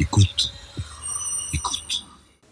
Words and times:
Écoute. 0.00 0.50
Écoute. 1.52 2.06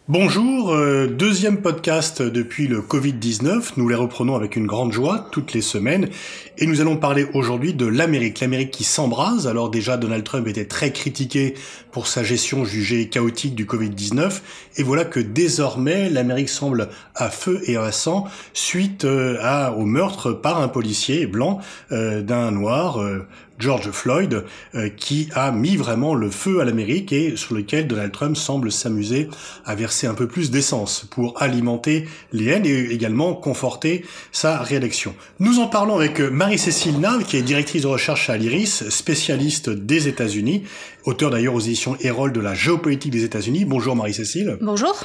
Bonjour, 0.07 0.75
euh, 0.75 1.07
deuxième 1.07 1.63
podcast 1.63 2.21
depuis 2.21 2.67
le 2.67 2.83
Covid-19. 2.83 3.73
Nous 3.79 3.89
les 3.89 3.95
reprenons 3.95 4.37
avec 4.37 4.57
une 4.57 4.67
grande 4.67 4.93
joie 4.93 5.27
toutes 5.33 5.55
les 5.55 5.63
semaines 5.63 6.11
et 6.59 6.67
nous 6.67 6.83
allons 6.83 6.99
parler 6.99 7.27
aujourd'hui 7.33 7.73
de 7.73 7.87
l'Amérique. 7.87 8.41
L'Amérique 8.41 8.71
qui 8.71 8.85
s'embrase. 8.85 9.47
Alors 9.47 9.71
déjà, 9.71 9.97
Donald 9.97 10.25
Trump 10.25 10.47
était 10.47 10.67
très 10.67 10.93
critiqué 10.93 11.55
pour 11.91 12.07
sa 12.07 12.23
gestion 12.23 12.67
jugée 12.67 13.09
chaotique 13.09 13.55
du 13.55 13.65
Covid-19 13.65 14.41
et 14.77 14.83
voilà 14.83 15.07
que 15.07 15.21
désormais 15.21 16.11
l'Amérique 16.11 16.51
semble 16.51 16.91
à 17.15 17.31
feu 17.31 17.63
et 17.67 17.79
à 17.79 17.93
sang 17.93 18.27
suite 18.53 19.07
euh, 19.07 19.39
à, 19.41 19.73
au 19.73 19.87
meurtre 19.87 20.33
par 20.33 20.61
un 20.61 20.69
policier 20.69 21.27
blanc 21.27 21.61
euh, 21.93 22.21
d'un 22.21 22.51
noir 22.51 22.99
George 23.59 23.91
Floyd, 23.91 24.45
euh, 24.75 24.89
qui 24.89 25.29
a 25.35 25.51
mis 25.51 25.77
vraiment 25.77 26.15
le 26.15 26.31
feu 26.31 26.61
à 26.61 26.65
l'Amérique 26.65 27.13
et 27.13 27.37
sur 27.37 27.55
lequel 27.55 27.87
Donald 27.87 28.13
Trump 28.13 28.37
semble 28.37 28.71
s'amuser 28.71 29.29
à 29.65 29.75
verser 29.75 30.07
un 30.07 30.15
peu 30.15 30.27
plus 30.27 30.51
d'essence 30.51 31.07
pour 31.11 31.41
alimenter 31.43 32.09
les 32.33 32.47
haines 32.47 32.67
et 32.67 32.93
également 32.93 33.35
conforter 33.35 34.05
sa 34.33 34.59
réélection. 34.59 35.15
Nous 35.41 35.59
en 35.59 35.67
parlons 35.67 35.97
avec 35.97 36.21
Marie-Cécile 36.21 37.01
Nave, 37.01 37.25
qui 37.25 37.37
est 37.37 37.43
directrice 37.43 37.83
de 37.83 37.89
recherche 37.89 38.31
à 38.31 38.37
l'IRIS, 38.37 38.89
spécialiste 38.89 39.71
des 39.71 40.09
États-Unis, 40.09 40.65
auteur 41.05 41.31
d'ailleurs 41.31 41.55
aux 41.55 41.61
éditions 41.61 41.97
Hérol 42.01 42.33
de 42.33 42.41
la 42.41 42.55
géopolitique 42.55 43.13
des 43.13 43.25
États-Unis. 43.25 43.65
Bonjour 43.65 43.97
Marie-Cécile. 43.97 44.59
Bonjour. 44.61 45.05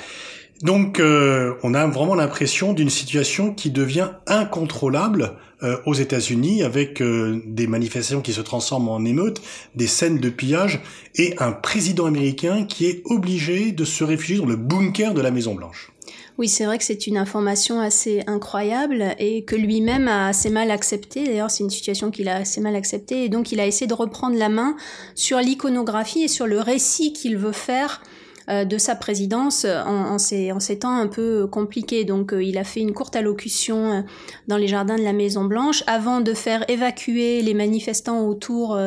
Donc, 0.64 1.02
euh, 1.02 1.56
on 1.62 1.74
a 1.74 1.86
vraiment 1.88 2.16
l'impression 2.16 2.72
d'une 2.72 2.90
situation 2.90 3.54
qui 3.54 3.70
devient 3.70 4.12
incontrôlable 4.28 5.34
euh, 5.62 5.78
aux 5.86 5.94
États-Unis, 5.94 6.64
avec 6.64 7.02
euh, 7.02 7.42
des 7.46 7.68
manifestations 7.68 8.22
qui 8.22 8.32
se 8.32 8.40
transforment 8.40 8.88
en 8.88 9.04
émeutes, 9.04 9.42
des 9.76 9.88
scènes 9.88 10.20
de 10.20 10.30
pillage, 10.30 10.82
et 11.16 11.36
un 11.40 11.52
président 11.52 12.06
américain 12.06 12.64
qui 12.64 12.86
est 12.86 13.02
obligé 13.06 13.74
de 13.74 13.84
se 13.84 14.06
réfugier 14.06 14.38
dans 14.38 14.46
le 14.46 14.56
bunker 14.56 15.14
de 15.14 15.20
la 15.20 15.32
Maison 15.32 15.54
Blanche. 15.54 15.92
Oui, 16.38 16.48
c'est 16.48 16.66
vrai 16.66 16.78
que 16.78 16.84
c'est 16.86 17.08
une 17.08 17.18
information 17.18 17.82
assez 17.82 18.24
incroyable 18.26 19.16
et 19.20 19.44
que 19.44 19.56
lui-même 19.56 20.08
a 20.08 20.28
assez 20.30 20.50
mal 20.50 20.72
accepté. 20.72 21.26
D'ailleurs, 21.26 21.52
c'est 21.52 21.64
une 21.64 21.70
situation 21.70 22.10
qu'il 22.10 22.28
a 22.30 22.38
assez 22.38 22.62
mal 22.62 22.76
acceptée 22.76 23.26
et 23.26 23.30
donc 23.30 23.52
il 23.52 23.60
a 23.60 23.68
essayé 23.68 23.86
de 23.86 23.94
reprendre 23.94 24.36
la 24.38 24.50
main 24.50 24.76
sur 25.14 25.40
l'iconographie 25.40 26.24
et 26.24 26.28
sur 26.28 26.48
le 26.48 26.60
récit 26.60 27.14
qu'il 27.14 27.38
veut 27.38 27.52
faire 27.52 28.02
de 28.48 28.78
sa 28.78 28.96
présidence 28.96 29.66
en, 29.66 30.18
ces, 30.18 30.80
temps 30.80 30.96
un 30.96 31.08
peu 31.08 31.48
compliqués. 31.48 32.04
Donc 32.04 32.34
euh, 32.34 32.44
il 32.44 32.58
a 32.58 32.64
fait 32.64 32.82
une 32.82 32.94
courte 32.94 33.16
allocution 33.16 33.92
euh, 33.92 34.02
dans 34.48 34.58
les 34.58 34.68
jardins 34.68 34.98
de 34.98 35.04
la 35.04 35.14
Maison 35.14 35.46
Blanche 35.46 35.84
avant 35.88 36.22
de 36.22 36.34
faire 36.34 36.70
évacuer 36.70 37.42
les 37.42 37.54
manifestants 37.54 38.28
autour 38.28 38.78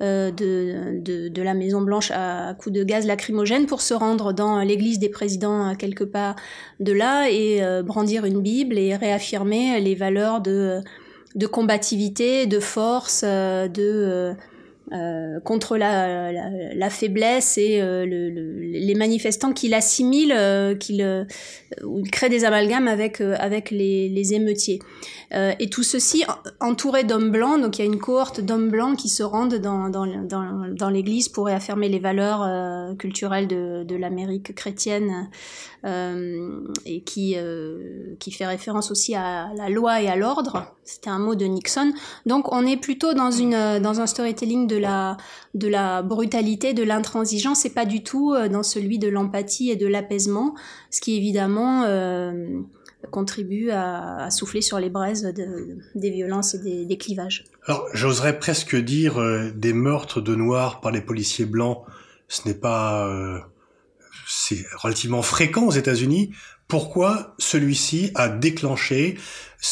de, 0.00 1.42
la 1.42 1.54
Maison 1.54 1.82
Blanche 1.82 2.10
à, 2.14 2.54
coups 2.54 2.74
de 2.74 2.84
gaz 2.84 3.06
lacrymogène 3.06 3.66
pour 3.66 3.80
se 3.80 3.94
rendre 3.94 4.32
dans 4.32 4.60
l'église 4.60 4.98
des 4.98 5.08
présidents 5.08 5.68
à 5.68 5.74
quelques 5.74 6.06
pas 6.06 6.36
de 6.80 6.92
là 6.92 7.30
et 7.30 7.62
brandir 7.82 8.24
une 8.24 8.40
Bible 8.40 8.78
et 8.78 8.96
réaffirmer 8.96 9.80
les 9.80 9.94
valeurs 9.94 10.40
de 10.40 10.82
combativité, 11.46 12.46
de 12.46 12.60
force, 12.60 13.22
de 13.22 14.34
euh, 14.92 15.40
contre 15.40 15.78
la, 15.78 16.30
la, 16.74 16.90
faiblesse 16.90 17.56
et 17.56 17.80
euh, 17.80 18.04
le, 18.04 18.28
les 18.28 18.94
manifestants 18.94 19.54
qui 19.54 19.68
l'assimilent, 19.68 20.34
euh, 20.36 20.74
qui 20.74 20.98
le, 20.98 21.26
créent 22.12 22.28
des 22.28 22.44
amalgames 22.44 22.86
avec, 22.86 23.22
avec 23.22 23.70
les, 23.70 24.10
les 24.10 24.34
émeutiers. 24.34 24.80
Et 25.32 25.68
tout 25.70 25.82
ceci 25.82 26.24
entouré 26.60 27.04
d'hommes 27.04 27.30
blancs, 27.30 27.60
donc 27.60 27.78
il 27.78 27.84
y 27.84 27.88
a 27.88 27.90
une 27.92 27.98
cohorte 27.98 28.40
d'hommes 28.40 28.70
blancs 28.70 28.96
qui 28.96 29.08
se 29.08 29.22
rendent 29.22 29.56
dans, 29.56 29.88
dans, 29.88 30.06
dans, 30.06 30.68
dans 30.72 30.90
l'église 30.90 31.28
pour 31.28 31.46
réaffirmer 31.46 31.88
les 31.88 31.98
valeurs 31.98 32.96
culturelles 32.96 33.48
de, 33.48 33.84
de 33.84 33.96
l'Amérique 33.96 34.54
chrétienne 34.54 35.28
et 35.84 37.02
qui, 37.02 37.36
qui 38.18 38.30
fait 38.30 38.46
référence 38.46 38.90
aussi 38.90 39.14
à 39.14 39.50
la 39.56 39.68
loi 39.68 40.00
et 40.02 40.08
à 40.08 40.16
l'ordre. 40.16 40.74
C'était 40.84 41.10
un 41.10 41.18
mot 41.18 41.34
de 41.34 41.46
Nixon. 41.46 41.92
Donc 42.26 42.52
on 42.52 42.66
est 42.66 42.76
plutôt 42.76 43.14
dans, 43.14 43.30
une, 43.30 43.80
dans 43.80 44.00
un 44.00 44.06
storytelling 44.06 44.66
de 44.66 44.76
la, 44.76 45.16
de 45.54 45.68
la 45.68 46.02
brutalité, 46.02 46.74
de 46.74 46.82
l'intransigeance, 46.82 47.64
et 47.64 47.70
pas 47.70 47.86
du 47.86 48.02
tout 48.02 48.34
euh, 48.34 48.48
dans 48.48 48.62
celui 48.62 48.98
de 48.98 49.08
l'empathie 49.08 49.70
et 49.70 49.76
de 49.76 49.86
l'apaisement, 49.86 50.54
ce 50.90 51.00
qui 51.00 51.16
évidemment 51.16 51.84
euh, 51.86 52.60
contribue 53.10 53.70
à, 53.70 54.30
souffler 54.30 54.62
sur 54.62 54.78
les 54.78 54.90
braises 54.90 55.32
des 55.94 56.10
violences 56.10 56.54
et 56.54 56.84
des, 56.84 56.98
clivages. 56.98 57.44
Alors 57.66 57.86
j'oserais 57.92 58.38
presque 58.38 58.76
dire 58.76 59.20
euh, 59.20 59.50
des 59.54 59.72
meurtres 59.72 60.20
de 60.20 60.34
noirs 60.34 60.80
par 60.80 60.92
les 60.92 61.00
policiers 61.00 61.44
blancs, 61.44 61.82
ce 62.28 62.48
n'est 62.48 62.54
pas... 62.54 63.10
c'est 64.26 64.64
relativement 64.76 65.22
fréquent 65.22 65.66
aux 65.66 65.72
États-Unis. 65.72 66.32
Pourquoi 66.68 67.34
celui-ci 67.38 68.10
a 68.14 68.28
déclenché 68.28 69.18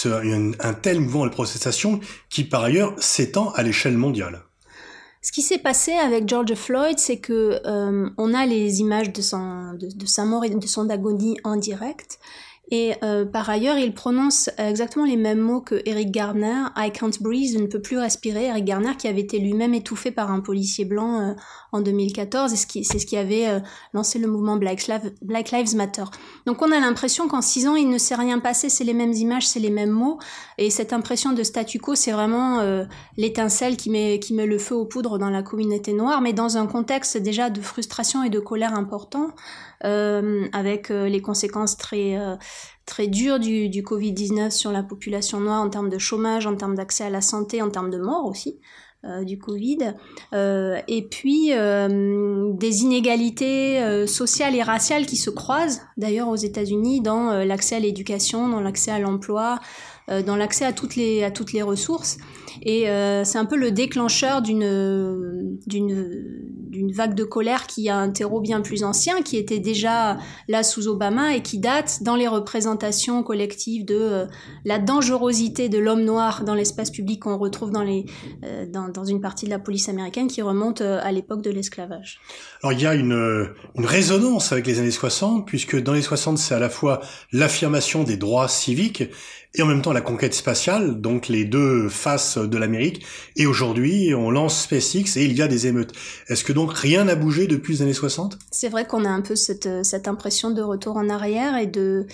un, 0.05 0.53
un, 0.61 0.75
tel 0.75 1.01
mouvement 1.01 1.25
de 1.25 1.31
protestation 1.31 2.01
qui 2.29 2.45
par 2.45 2.65
ailleurs 2.65 2.95
s'étend 2.99 3.51
à 3.53 3.63
l'échelle 3.63 3.97
mondiale? 3.97 4.43
Ce 5.25 5.31
qui 5.31 5.43
s'est 5.43 5.59
passé 5.59 5.93
avec 5.93 6.29
George 6.29 6.55
Floyd, 6.55 6.99
c'est 6.99 7.19
que 7.19 7.61
euh, 7.65 8.11
on 8.19 8.35
a 8.35 8.45
les 8.45 8.81
images 8.81 9.13
de, 9.13 9.23
son, 9.23 9.73
de, 9.75 9.87
de 9.87 10.07
sa 10.07 10.25
mort 10.25 10.45
et 10.45 10.51
de 10.51 10.67
son 10.67 10.91
agonie 10.91 11.39
en 11.45 11.55
direct. 11.55 12.19
Et 12.71 12.95
euh, 13.03 13.27
par 13.27 13.51
ailleurs, 13.51 13.77
il 13.77 13.93
prononce 13.93 14.49
exactement 14.57 15.05
les 15.05 15.17
mêmes 15.17 15.41
mots 15.41 15.61
que 15.61 15.83
Eric 15.85 16.11
Garner. 16.11 16.65
I 16.77 16.91
can't 16.91 17.11
breathe, 17.21 17.61
ne 17.61 17.67
peux 17.67 17.83
plus 17.83 17.99
respirer. 17.99 18.47
Eric 18.47 18.65
Garner 18.65 18.97
qui 18.97 19.09
avait 19.09 19.21
été 19.21 19.39
lui-même 19.39 19.75
étouffé 19.75 20.11
par 20.11 20.31
un 20.31 20.41
policier 20.41 20.85
blanc 20.85 21.21
euh, 21.21 21.35
en 21.73 21.81
2014, 21.81 22.53
et 22.53 22.85
c'est 22.85 22.99
ce 22.99 23.07
qui 23.07 23.17
avait 23.17 23.49
euh, 23.49 23.61
lancé 23.93 24.19
le 24.19 24.29
mouvement 24.29 24.57
Black, 24.57 24.87
Lives 24.87 25.77
Matter. 25.77 26.05
Donc 26.47 26.63
on 26.63 26.71
a 26.71 26.81
l'impression 26.81 27.29
qu'en 27.29 27.43
six 27.43 27.67
ans, 27.67 27.75
il 27.75 27.91
ne 27.91 27.99
s'est 27.99 28.15
rien 28.15 28.39
passé, 28.39 28.69
c'est 28.69 28.85
les 28.85 28.95
mêmes 28.95 29.13
images, 29.13 29.49
c'est 29.49 29.61
les 29.61 29.71
mêmes 29.71 29.91
mots. 29.91 30.19
Et 30.57 30.71
cette 30.71 30.93
impression 30.93 31.33
de 31.33 31.43
statu 31.43 31.79
quo, 31.79 31.95
c'est 31.95 32.13
vraiment 32.13 32.61
l'étincelle 33.17 33.77
qui 33.77 33.91
met, 33.91 34.19
qui 34.19 34.35
met 34.35 34.47
le 34.47 34.59
feu 34.59 34.75
aux 34.75 34.85
poudres 34.85 35.19
dans 35.19 35.31
la 35.31 35.43
communauté 35.43 35.93
noire, 35.93 36.21
mais 36.21 36.33
dans 36.33 36.57
un 36.57 36.67
contexte 36.67 37.17
déjà 37.17 37.51
de 37.51 37.61
frustration 37.61 38.23
et 38.23 38.31
de 38.31 38.39
colère 38.39 38.75
important. 38.75 39.31
Euh, 39.85 40.47
avec 40.53 40.93
euh, 40.93 41.09
les 41.09 41.21
conséquences 41.21 41.77
très 41.77 42.17
euh, 42.17 42.37
très 42.87 43.07
dures 43.07 43.39
du, 43.39 43.69
du 43.69 43.83
Covid-19 43.83 44.51
sur 44.51 44.73
la 44.73 44.83
population 44.83 45.41
noire 45.41 45.63
en 45.63 45.71
termes 45.71 45.91
de 45.91 45.99
chômage, 45.99 46.47
en 46.47 46.57
termes 46.57 46.75
d'accès 46.75 47.05
à 47.05 47.11
la 47.11 47.21
santé, 47.21 47.63
en 47.63 47.71
termes 47.71 47.91
de 47.91 47.99
mort 47.99 48.27
aussi. 48.27 48.61
du 49.25 49.37
Covid, 49.37 49.95
et 50.33 51.09
puis 51.11 51.51
des 51.51 52.83
inégalités 52.83 54.07
sociales 54.07 54.55
et 54.55 54.63
raciales 54.63 55.07
qui 55.07 55.17
se 55.17 55.29
croisent 55.29 55.81
d'ailleurs 55.97 56.29
aux 56.29 56.37
États-Unis 56.37 57.01
dans 57.01 57.45
l'accès 57.45 57.75
à 57.75 57.81
l'éducation, 57.81 58.49
dans 58.49 58.61
l'accès 58.61 58.93
à 58.93 59.01
l'emploi, 59.01 59.59
dans 60.09 60.37
l'accès 60.37 60.65
à 60.65 60.73
toutes 60.73 60.97
les 60.97 61.23
à 61.23 61.31
toutes 61.31 61.53
les 61.53 61.63
ressources. 61.63 62.19
Et 62.63 62.87
c'est 63.25 63.39
un 63.39 63.45
peu 63.45 63.57
le 63.57 63.71
déclencheur 63.71 64.43
d'une 64.43 65.59
d'une 65.67 66.53
d'une 66.73 66.91
vague 66.91 67.15
de 67.15 67.23
colère 67.23 67.67
qui 67.67 67.91
a 67.91 67.99
un 67.99 68.11
terreau 68.11 68.41
bien 68.41 68.63
plus 68.63 68.83
ancien, 68.83 69.23
qui 69.23 69.37
était 69.37 69.59
déjà 69.59 70.19
là 70.49 70.63
sous 70.63 70.89
Obama 70.89 71.37
et 71.37 71.43
qui 71.43 71.59
date 71.59 72.03
dans 72.03 72.17
les 72.17 72.27
représentations 72.27 73.23
collectives 73.23 73.85
de 73.85 73.95
euh, 73.95 74.27
la 74.65 74.79
dangerosité 74.79 75.69
de 75.69 75.79
l'homme 75.79 76.03
noir 76.03 76.45
dans 76.45 76.55
l'espace 76.55 76.91
public 76.91 77.21
qu'on 77.21 77.37
retrouve 77.37 77.71
dans, 77.71 77.83
les, 77.83 78.07
euh, 78.43 78.65
dans, 78.67 78.89
dans, 78.89 79.05
une 79.05 79.21
partie 79.21 79.45
de 79.45 79.51
la 79.51 79.59
police 79.59 79.91
américaine 79.91 80.29
qui 80.29 80.41
remonte 80.41 80.81
euh, 80.81 80.99
à 81.03 81.13
l'époque 81.13 81.43
de 81.43 81.51
l'esclavage. 81.51 82.21
Alors 82.63 82.73
il 82.73 82.81
y 82.81 82.87
a 82.87 82.95
une, 82.95 83.53
une 83.77 83.87
résonance 83.87 84.51
avec 84.53 84.67
les 84.67 84.81
années 84.81 84.91
60, 84.91 85.47
puisque 85.47 85.81
dans 85.81 85.93
les 85.93 86.03
60, 86.03 86.39
c'est 86.39 86.55
à 86.55 86.59
la 86.59 86.71
fois 86.71 87.01
l'affirmation 87.33 88.03
des 88.03 88.17
droits 88.17 88.49
civiques 88.49 89.05
et 89.55 89.63
en 89.63 89.67
même 89.67 89.83
temps 89.83 89.93
la 89.93 90.01
conquête 90.01 90.35
spatiale, 90.35 91.01
donc 91.01 91.29
les 91.29 91.45
deux 91.45 91.89
faces 91.89 92.39
de 92.39 92.59
l'Amérique. 92.59 93.05
Et 93.37 93.47
aujourd'hui, 93.47 94.15
on 94.15 94.31
lance 94.31 94.63
SpaceX 94.63 95.17
et 95.17 95.25
il 95.25 95.33
y 95.33 95.43
a 95.43 95.49
des 95.49 95.67
émeutes. 95.67 95.93
Est-ce 96.29 96.45
que 96.45 96.53
donc 96.53 96.73
rien 96.73 97.05
n'a 97.05 97.15
bougé 97.15 97.47
depuis 97.47 97.75
les 97.75 97.83
années 97.83 97.93
60 97.93 98.39
C'est 98.51 98.69
vrai 98.69 98.87
qu'on 98.87 99.05
a 99.05 99.11
un 99.11 99.21
peu 99.21 99.37
cette, 99.37 99.85
cette 99.85 100.09
impression 100.09 100.51
de 100.51 100.63
retour 100.63 100.97
en 100.97 101.09
arrière 101.09 101.57
et 101.57 101.67
de 101.67 102.07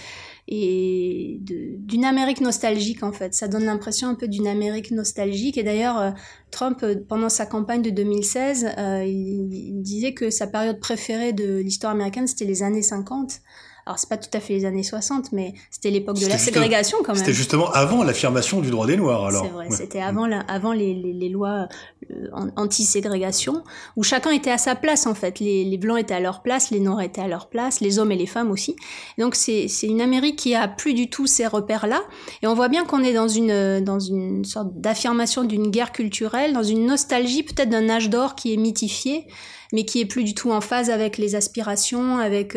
et 0.51 1.41
d'une 1.43 2.07
Amérique 2.07 2.41
nostalgique 2.41 3.03
en 3.03 3.13
fait. 3.13 3.35
Ça 3.35 3.49
donne 3.49 3.65
l'impression 3.65 4.09
un 4.09 4.15
peu 4.15 4.29
d'une 4.29 4.47
Amérique 4.47 4.91
nostalgique. 4.91 5.59
Et 5.59 5.63
d'ailleurs, 5.63 5.99
euh, 5.99 6.11
Trump, 6.51 6.81
euh, 6.83 6.97
pendant 7.09 7.29
sa 7.29 7.47
campagne 7.47 7.83
de 7.83 7.91
2016, 7.91 8.67
euh, 8.79 9.05
il, 9.05 9.83
disait 9.83 10.15
que 10.15 10.31
sa 10.31 10.47
période 10.47 10.81
préférée 10.81 11.33
de 11.33 11.59
l'histoire 11.59 11.93
américaine, 11.93 12.27
c'était 12.27 12.45
les 12.45 12.63
années 12.63 12.83
50. 12.83 13.41
Alors 13.89 13.99
c'est 13.99 14.11
pas 14.11 14.19
tout 14.19 14.29
à 14.35 14.41
fait 14.41 14.53
les 14.53 14.67
années 14.67 14.83
60, 14.83 15.33
mais 15.33 15.55
c'était 15.71 15.89
l'époque 15.89 16.21
de 16.21 16.27
la 16.27 16.37
ségrégation 16.37 16.99
quand 16.99 17.15
même. 17.15 17.17
C'était 17.17 17.33
justement 17.33 17.71
avant 17.71 18.05
l'affirmation 18.05 18.61
du 18.61 18.71
droit 18.71 18.87
des 18.87 18.99
Noirs 18.99 19.25
alors. 19.25 19.47
C'est 19.47 19.51
vrai, 19.51 19.71
c'était 19.71 20.03
avant, 20.03 20.27
la, 20.27 20.41
avant 20.41 20.75
les, 20.75 20.93
les, 20.93 21.15
les 21.15 21.31
lois 21.31 21.69
euh, 22.11 22.29
anti-ségrégation, 22.57 23.65
où 23.97 24.03
chacun 24.03 24.31
était 24.31 24.51
à 24.51 24.59
sa 24.59 24.75
place 24.75 25.07
en 25.07 25.15
fait. 25.15 25.41
Les, 25.41 25.65
les, 25.65 25.79
Blancs 25.79 25.99
étaient 25.99 26.13
à 26.13 26.21
leur 26.21 26.43
place, 26.43 26.71
les 26.71 26.81
Noirs 26.81 27.01
étaient 27.01 27.23
à 27.23 27.29
leur 27.29 27.49
place, 27.49 27.81
les 27.81 27.99
hommes 27.99 28.13
et 28.13 28.17
les 28.17 28.27
femmes 28.27 28.51
aussi. 28.51 28.77
Donc 29.17 29.35
c'est 29.35 29.69
une 29.85 30.03
Amérique 30.03 30.37
qui 30.37 30.55
a 30.55 30.69
plus 30.69 30.93
du 30.93 31.09
tout 31.09 31.27
ces 31.27 31.47
repères-là. 31.47 32.03
Et 32.43 32.47
on 32.47 32.53
voit 32.53 32.69
bien 32.69 32.85
qu'on 32.85 33.03
est 33.03 33.15
dans 33.15 33.29
une, 33.29 33.81
dans 33.83 34.01
une 34.01 34.45
sorte 34.45 34.79
d'affirmation 34.79 35.45
d'une 35.45 35.71
guerre 35.71 35.93
culturelle, 35.93 36.38
dans 36.53 36.63
une 36.63 36.87
nostalgie 36.87 37.43
peut-être 37.43 37.71
d'un 37.71 37.89
âge 37.89 38.11
d'or 38.11 38.35
qui 38.35 38.53
est 38.53 38.57
mythifié 38.57 39.27
mais 39.71 39.85
qui 39.85 40.01
est 40.01 40.07
plus 40.07 40.25
du 40.25 40.33
tout 40.33 40.51
en 40.51 40.63
phase 40.63 40.89
avec 40.89 41.19
les 41.19 41.35
aspirations, 41.35 42.17
avec 42.17 42.57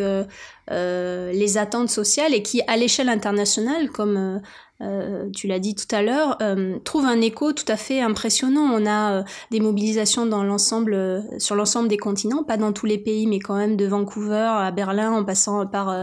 les 0.69 1.57
attentes 1.57 1.89
sociales 1.89 2.33
et 2.33 2.41
qui, 2.41 2.61
à 2.67 2.77
l'échelle 2.77 3.09
internationale, 3.09 3.89
comme 3.89 4.39
euh, 4.81 5.29
tu 5.35 5.47
l'as 5.47 5.59
dit 5.59 5.75
tout 5.75 5.95
à 5.95 6.01
l'heure, 6.01 6.37
euh, 6.41 6.79
trouve 6.83 7.05
un 7.05 7.21
écho 7.21 7.53
tout 7.53 7.65
à 7.67 7.77
fait 7.77 8.01
impressionnant. 8.01 8.67
On 8.73 8.85
a 8.87 9.11
euh, 9.11 9.23
des 9.51 9.59
mobilisations 9.59 10.25
dans 10.25 10.43
l'ensemble, 10.43 11.23
sur 11.37 11.55
l'ensemble 11.55 11.87
des 11.87 11.97
continents, 11.97 12.43
pas 12.43 12.57
dans 12.57 12.73
tous 12.73 12.87
les 12.87 12.97
pays, 12.97 13.27
mais 13.27 13.39
quand 13.39 13.55
même 13.55 13.77
de 13.77 13.85
Vancouver 13.85 14.49
à 14.57 14.71
Berlin, 14.71 15.11
en 15.11 15.23
passant 15.23 15.67
par, 15.67 15.95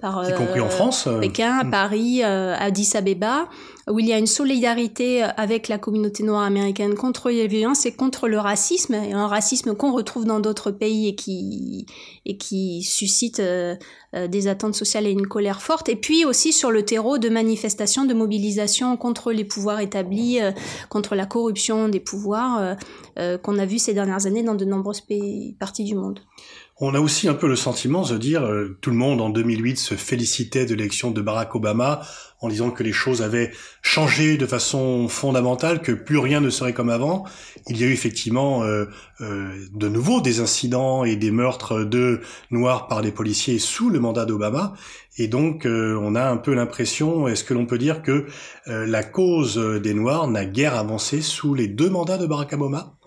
par 0.00 0.28
y 0.28 0.34
compris 0.34 0.60
en 0.60 0.68
France, 0.68 1.08
Pékin, 1.20 1.64
mm. 1.64 1.70
Paris, 1.70 2.22
Addis 2.24 2.90
Abeba, 2.94 3.48
où 3.90 3.98
il 3.98 4.06
y 4.06 4.12
a 4.12 4.18
une 4.18 4.26
solidarité 4.26 5.22
avec 5.22 5.68
la 5.68 5.78
communauté 5.78 6.22
noire 6.22 6.42
américaine 6.42 6.94
contre 6.94 7.30
les 7.30 7.46
violences 7.46 7.86
et 7.86 7.92
contre 7.92 8.28
le 8.28 8.38
racisme, 8.38 8.94
et 8.94 9.12
un 9.12 9.26
racisme 9.26 9.74
qu'on 9.74 9.92
retrouve 9.92 10.24
dans 10.24 10.40
d'autres 10.40 10.70
pays 10.70 11.08
et 11.08 11.14
qui 11.14 11.86
et 12.24 12.36
qui 12.36 12.82
suscite 12.82 13.40
des 14.14 14.48
attentes 14.48 14.74
sociales 14.74 15.06
et 15.06 15.10
une 15.10 15.26
colère 15.26 15.62
forte. 15.62 15.88
Et 15.88 15.96
puis 15.96 16.24
aussi 16.24 16.52
sur 16.52 16.70
le 16.70 16.84
terreau 16.84 17.18
de 17.18 17.28
manifestations 17.28 18.04
de 18.04 18.14
mobilisation 18.14 18.96
contre 18.96 19.32
les 19.32 19.44
pouvoirs 19.44 19.80
établis, 19.80 20.40
euh, 20.40 20.52
contre 20.88 21.14
la 21.14 21.26
corruption 21.26 21.88
des 21.88 22.00
pouvoirs 22.00 22.58
euh, 22.58 22.74
euh, 23.18 23.38
qu'on 23.38 23.58
a 23.58 23.66
vu 23.66 23.78
ces 23.78 23.94
dernières 23.94 24.26
années 24.26 24.42
dans 24.42 24.54
de 24.54 24.64
nombreuses 24.64 25.02
parties 25.58 25.84
du 25.84 25.94
monde. 25.94 26.20
On 26.80 26.94
a 26.94 27.00
aussi 27.00 27.28
un 27.28 27.34
peu 27.34 27.48
le 27.48 27.56
sentiment 27.56 28.02
de 28.02 28.16
dire, 28.16 28.48
tout 28.80 28.90
le 28.90 28.96
monde 28.96 29.20
en 29.20 29.30
2008 29.30 29.78
se 29.78 29.94
félicitait 29.94 30.64
de 30.64 30.76
l'élection 30.76 31.10
de 31.10 31.20
Barack 31.20 31.56
Obama 31.56 32.02
en 32.40 32.48
disant 32.48 32.70
que 32.70 32.82
les 32.82 32.92
choses 32.92 33.22
avaient 33.22 33.50
changé 33.82 34.36
de 34.36 34.46
façon 34.46 35.08
fondamentale, 35.08 35.82
que 35.82 35.92
plus 35.92 36.18
rien 36.18 36.40
ne 36.40 36.50
serait 36.50 36.72
comme 36.72 36.90
avant. 36.90 37.24
Il 37.68 37.78
y 37.78 37.84
a 37.84 37.86
eu 37.86 37.92
effectivement 37.92 38.62
euh, 38.62 38.86
euh, 39.20 39.52
de 39.72 39.88
nouveau 39.88 40.20
des 40.20 40.40
incidents 40.40 41.04
et 41.04 41.16
des 41.16 41.30
meurtres 41.30 41.84
de 41.84 42.20
Noirs 42.50 42.86
par 42.86 43.02
des 43.02 43.10
policiers 43.10 43.58
sous 43.58 43.90
le 43.90 43.98
mandat 43.98 44.24
d'Obama. 44.24 44.74
Et 45.16 45.26
donc, 45.26 45.66
euh, 45.66 45.98
on 46.00 46.14
a 46.14 46.28
un 46.28 46.36
peu 46.36 46.54
l'impression, 46.54 47.26
est-ce 47.26 47.42
que 47.42 47.54
l'on 47.54 47.66
peut 47.66 47.78
dire 47.78 48.02
que 48.02 48.26
la 48.66 49.02
cause 49.02 49.56
des 49.56 49.94
Noirs 49.94 50.28
n'a 50.28 50.44
guère 50.44 50.76
avancé 50.76 51.22
sous 51.22 51.54
les 51.54 51.66
deux 51.66 51.90
mandats 51.90 52.18
de 52.18 52.26
Barack 52.26 52.52
Obama? 52.52 52.97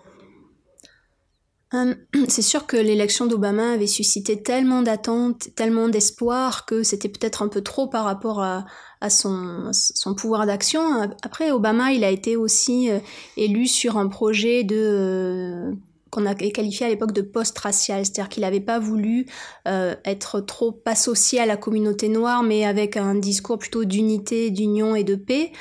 Euh, 1.74 1.94
c'est 2.28 2.42
sûr 2.42 2.66
que 2.66 2.76
l'élection 2.76 3.26
d'Obama 3.26 3.72
avait 3.72 3.86
suscité 3.86 4.42
tellement 4.42 4.82
d'attentes, 4.82 5.48
tellement 5.54 5.88
d'espoir 5.88 6.66
que 6.66 6.82
c'était 6.82 7.08
peut-être 7.08 7.42
un 7.42 7.48
peu 7.48 7.62
trop 7.62 7.86
par 7.86 8.04
rapport 8.04 8.42
à, 8.42 8.64
son, 9.08 9.70
pouvoir 10.16 10.46
d'action. 10.46 10.80
Après, 11.22 11.50
Obama, 11.50 11.92
il 11.92 12.04
a 12.04 12.10
été 12.10 12.36
aussi 12.36 12.90
euh, 12.90 12.98
élu 13.36 13.66
sur 13.66 13.96
un 13.96 14.08
projet 14.08 14.62
de 14.62 14.76
euh, 14.78 15.72
qu'on 16.10 16.26
a 16.26 16.34
qualifié 16.34 16.84
à 16.84 16.88
l'époque 16.90 17.12
de 17.12 17.22
post-racial, 17.22 18.04
c'est-à-dire 18.04 18.28
qu'il 18.28 18.42
n'avait 18.42 18.60
pas 18.60 18.78
voulu 18.78 19.24
être 19.64 20.40
trop 20.40 20.78
associé 20.84 21.40
à 21.40 21.46
la 21.46 21.56
communauté 21.56 22.10
noire, 22.10 22.42
mais 22.42 22.66
avec 22.66 22.98
un 22.98 23.14
discours 23.14 23.58
plutôt 23.58 23.86
d'unité, 23.86 24.50
d'union 24.50 24.94
et 24.94 25.04
de 25.04 25.14
paix. 25.14 25.52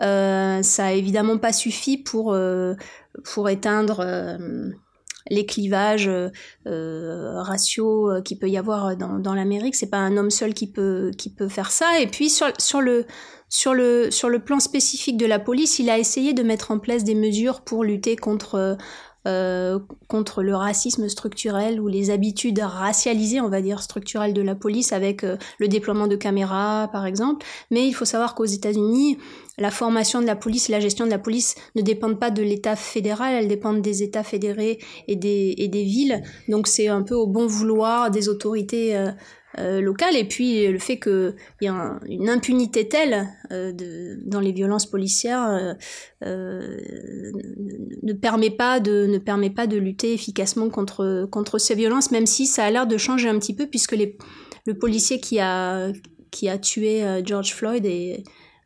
ça 0.00 0.84
a 0.84 0.92
évidemment 0.94 1.38
pas 1.38 1.52
suffi 1.52 1.96
pour 1.96 2.34
éteindre 3.48 4.04
les 5.28 5.46
clivages 5.46 6.08
euh, 6.08 6.30
euh 6.66 7.40
raciaux 7.42 8.10
euh, 8.10 8.22
qu'il 8.22 8.38
peut 8.38 8.48
y 8.48 8.56
avoir 8.56 8.96
dans, 8.96 9.18
dans 9.18 9.34
l'Amérique. 9.34 9.74
C'est 9.74 9.90
pas 9.90 9.98
un 9.98 10.16
homme 10.16 10.30
seul 10.30 10.54
qui 10.54 10.66
peut, 10.66 11.10
qui 11.16 11.30
peut 11.30 11.48
faire 11.48 11.70
ça. 11.70 12.00
Et 12.00 12.06
puis 12.06 12.30
sur, 12.30 12.48
sur, 12.58 12.80
le, 12.80 13.06
sur, 13.48 13.74
le, 13.74 14.10
sur 14.10 14.28
le 14.28 14.38
plan 14.38 14.60
spécifique 14.60 15.16
de 15.16 15.26
la 15.26 15.38
police, 15.38 15.78
il 15.78 15.90
a 15.90 15.98
essayé 15.98 16.32
de 16.32 16.42
mettre 16.42 16.70
en 16.70 16.78
place 16.78 17.04
des 17.04 17.14
mesures 17.14 17.60
pour 17.62 17.84
lutter 17.84 18.16
contre 18.16 18.76
euh, 19.26 19.78
contre 20.08 20.42
le 20.42 20.56
racisme 20.56 21.08
structurel 21.08 21.78
ou 21.78 21.88
les 21.88 22.10
habitudes 22.10 22.58
racialisées, 22.58 23.40
on 23.40 23.50
va 23.50 23.60
dire, 23.60 23.82
structurelles 23.82 24.32
de 24.32 24.40
la 24.40 24.54
police 24.54 24.92
avec 24.92 25.24
euh, 25.24 25.36
le 25.58 25.68
déploiement 25.68 26.06
de 26.06 26.16
caméras, 26.16 26.88
par 26.90 27.04
exemple. 27.04 27.44
Mais 27.70 27.86
il 27.86 27.92
faut 27.92 28.06
savoir 28.06 28.34
qu'aux 28.34 28.46
États-Unis, 28.46 29.18
la 29.58 29.70
formation 29.70 30.22
de 30.22 30.26
la 30.26 30.36
police, 30.36 30.68
la 30.68 30.80
gestion 30.80 31.04
de 31.04 31.10
la 31.10 31.18
police 31.18 31.54
ne 31.76 31.82
dépendent 31.82 32.18
pas 32.18 32.30
de 32.30 32.42
l'État 32.42 32.76
fédéral, 32.76 33.34
elles 33.34 33.48
dépendent 33.48 33.82
des 33.82 34.02
États 34.02 34.22
fédérés 34.22 34.78
et 35.06 35.16
des, 35.16 35.54
et 35.58 35.68
des 35.68 35.84
villes. 35.84 36.22
Donc 36.48 36.66
c'est 36.66 36.88
un 36.88 37.02
peu 37.02 37.14
au 37.14 37.26
bon 37.26 37.46
vouloir 37.46 38.10
des 38.10 38.30
autorités 38.30 38.96
euh, 38.96 39.10
euh, 39.58 39.92
et 40.14 40.24
puis 40.24 40.66
le 40.68 40.78
fait 40.78 40.98
qu'il 40.98 41.34
y 41.60 41.68
a 41.68 42.00
une 42.06 42.28
impunité 42.28 42.88
telle 42.88 43.28
euh, 43.50 43.72
de, 43.72 44.18
dans 44.24 44.40
les 44.40 44.52
violences 44.52 44.86
policières 44.86 45.74
euh, 46.24 46.76
ne 48.02 48.12
permet 48.12 48.50
pas 48.50 48.80
de 48.80 49.06
ne 49.06 49.18
permet 49.18 49.50
pas 49.50 49.66
de 49.66 49.76
lutter 49.76 50.12
efficacement 50.12 50.70
contre 50.70 51.26
contre 51.30 51.58
ces 51.58 51.74
violences 51.74 52.10
même 52.10 52.26
si 52.26 52.46
ça 52.46 52.64
a 52.64 52.70
l'air 52.70 52.86
de 52.86 52.96
changer 52.96 53.28
un 53.28 53.38
petit 53.38 53.54
peu 53.54 53.66
puisque 53.66 53.92
les, 53.92 54.16
le 54.66 54.78
policier 54.78 55.20
qui 55.20 55.40
a 55.40 55.90
qui 56.30 56.48
a 56.48 56.58
tué 56.58 57.02
George 57.24 57.54
Floyd 57.54 57.84
est 57.84 58.22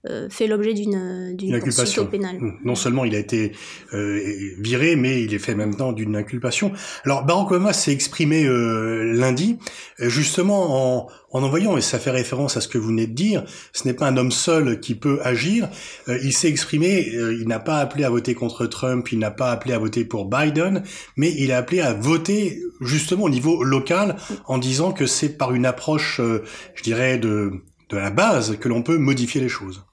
euh, 0.06 0.28
fait 0.28 0.46
l'objet 0.46 0.74
d'une 0.74 1.34
d'une 1.34 1.54
inculpation 1.54 2.04
pénale. 2.04 2.36
Mmh. 2.38 2.58
Non 2.64 2.74
seulement 2.74 3.06
il 3.06 3.14
a 3.14 3.18
été 3.18 3.52
euh, 3.94 4.20
viré, 4.58 4.96
mais 4.96 5.22
il 5.22 5.32
est 5.32 5.38
fait 5.38 5.54
maintenant 5.54 5.92
d'une 5.92 6.14
inculpation. 6.14 6.72
Alors 7.06 7.24
Barack 7.24 7.52
Obama 7.52 7.72
s'est 7.72 7.92
exprimé 7.92 8.44
euh, 8.44 9.14
lundi, 9.14 9.58
justement 9.98 11.04
en, 11.04 11.08
en 11.30 11.42
envoyant, 11.42 11.78
et 11.78 11.80
ça 11.80 11.98
fait 11.98 12.10
référence 12.10 12.58
à 12.58 12.60
ce 12.60 12.68
que 12.68 12.76
vous 12.76 12.88
venez 12.88 13.06
de 13.06 13.14
dire, 13.14 13.44
ce 13.72 13.88
n'est 13.88 13.94
pas 13.94 14.06
un 14.06 14.16
homme 14.18 14.30
seul 14.30 14.78
qui 14.78 14.94
peut 14.94 15.20
agir. 15.22 15.70
il 16.06 16.32
s'est 16.34 16.48
exprimé, 16.48 17.10
il 17.10 17.48
n'a 17.48 17.58
pas 17.58 17.78
appelé 17.78 18.04
à 18.04 18.10
voter 18.10 18.34
contre 18.34 18.66
Trump, 18.66 19.10
il 19.10 19.18
n'a 19.18 19.30
pas 19.30 19.50
appelé 19.52 19.72
à 19.72 19.78
voter 19.78 20.04
pour 20.04 20.26
Biden, 20.26 20.82
mais 21.16 21.32
il 21.32 21.50
a 21.50 21.56
appelé 21.56 21.80
à 21.80 21.94
voter 21.94 22.60
justement 22.80 23.24
au 23.24 23.30
niveau 23.30 23.64
local 23.64 24.16
en 24.46 24.58
disant 24.58 24.92
que 24.92 25.06
c'est 25.06 25.38
par 25.38 25.54
une 25.54 25.64
approche, 25.64 26.20
je 26.20 26.82
dirais, 26.82 27.18
de 27.18 27.62
de 27.90 27.96
la 27.96 28.10
base 28.10 28.58
que 28.58 28.68
l'on 28.68 28.82
peut 28.82 28.98
modifier 28.98 29.40
les 29.40 29.48
choses. 29.48 29.84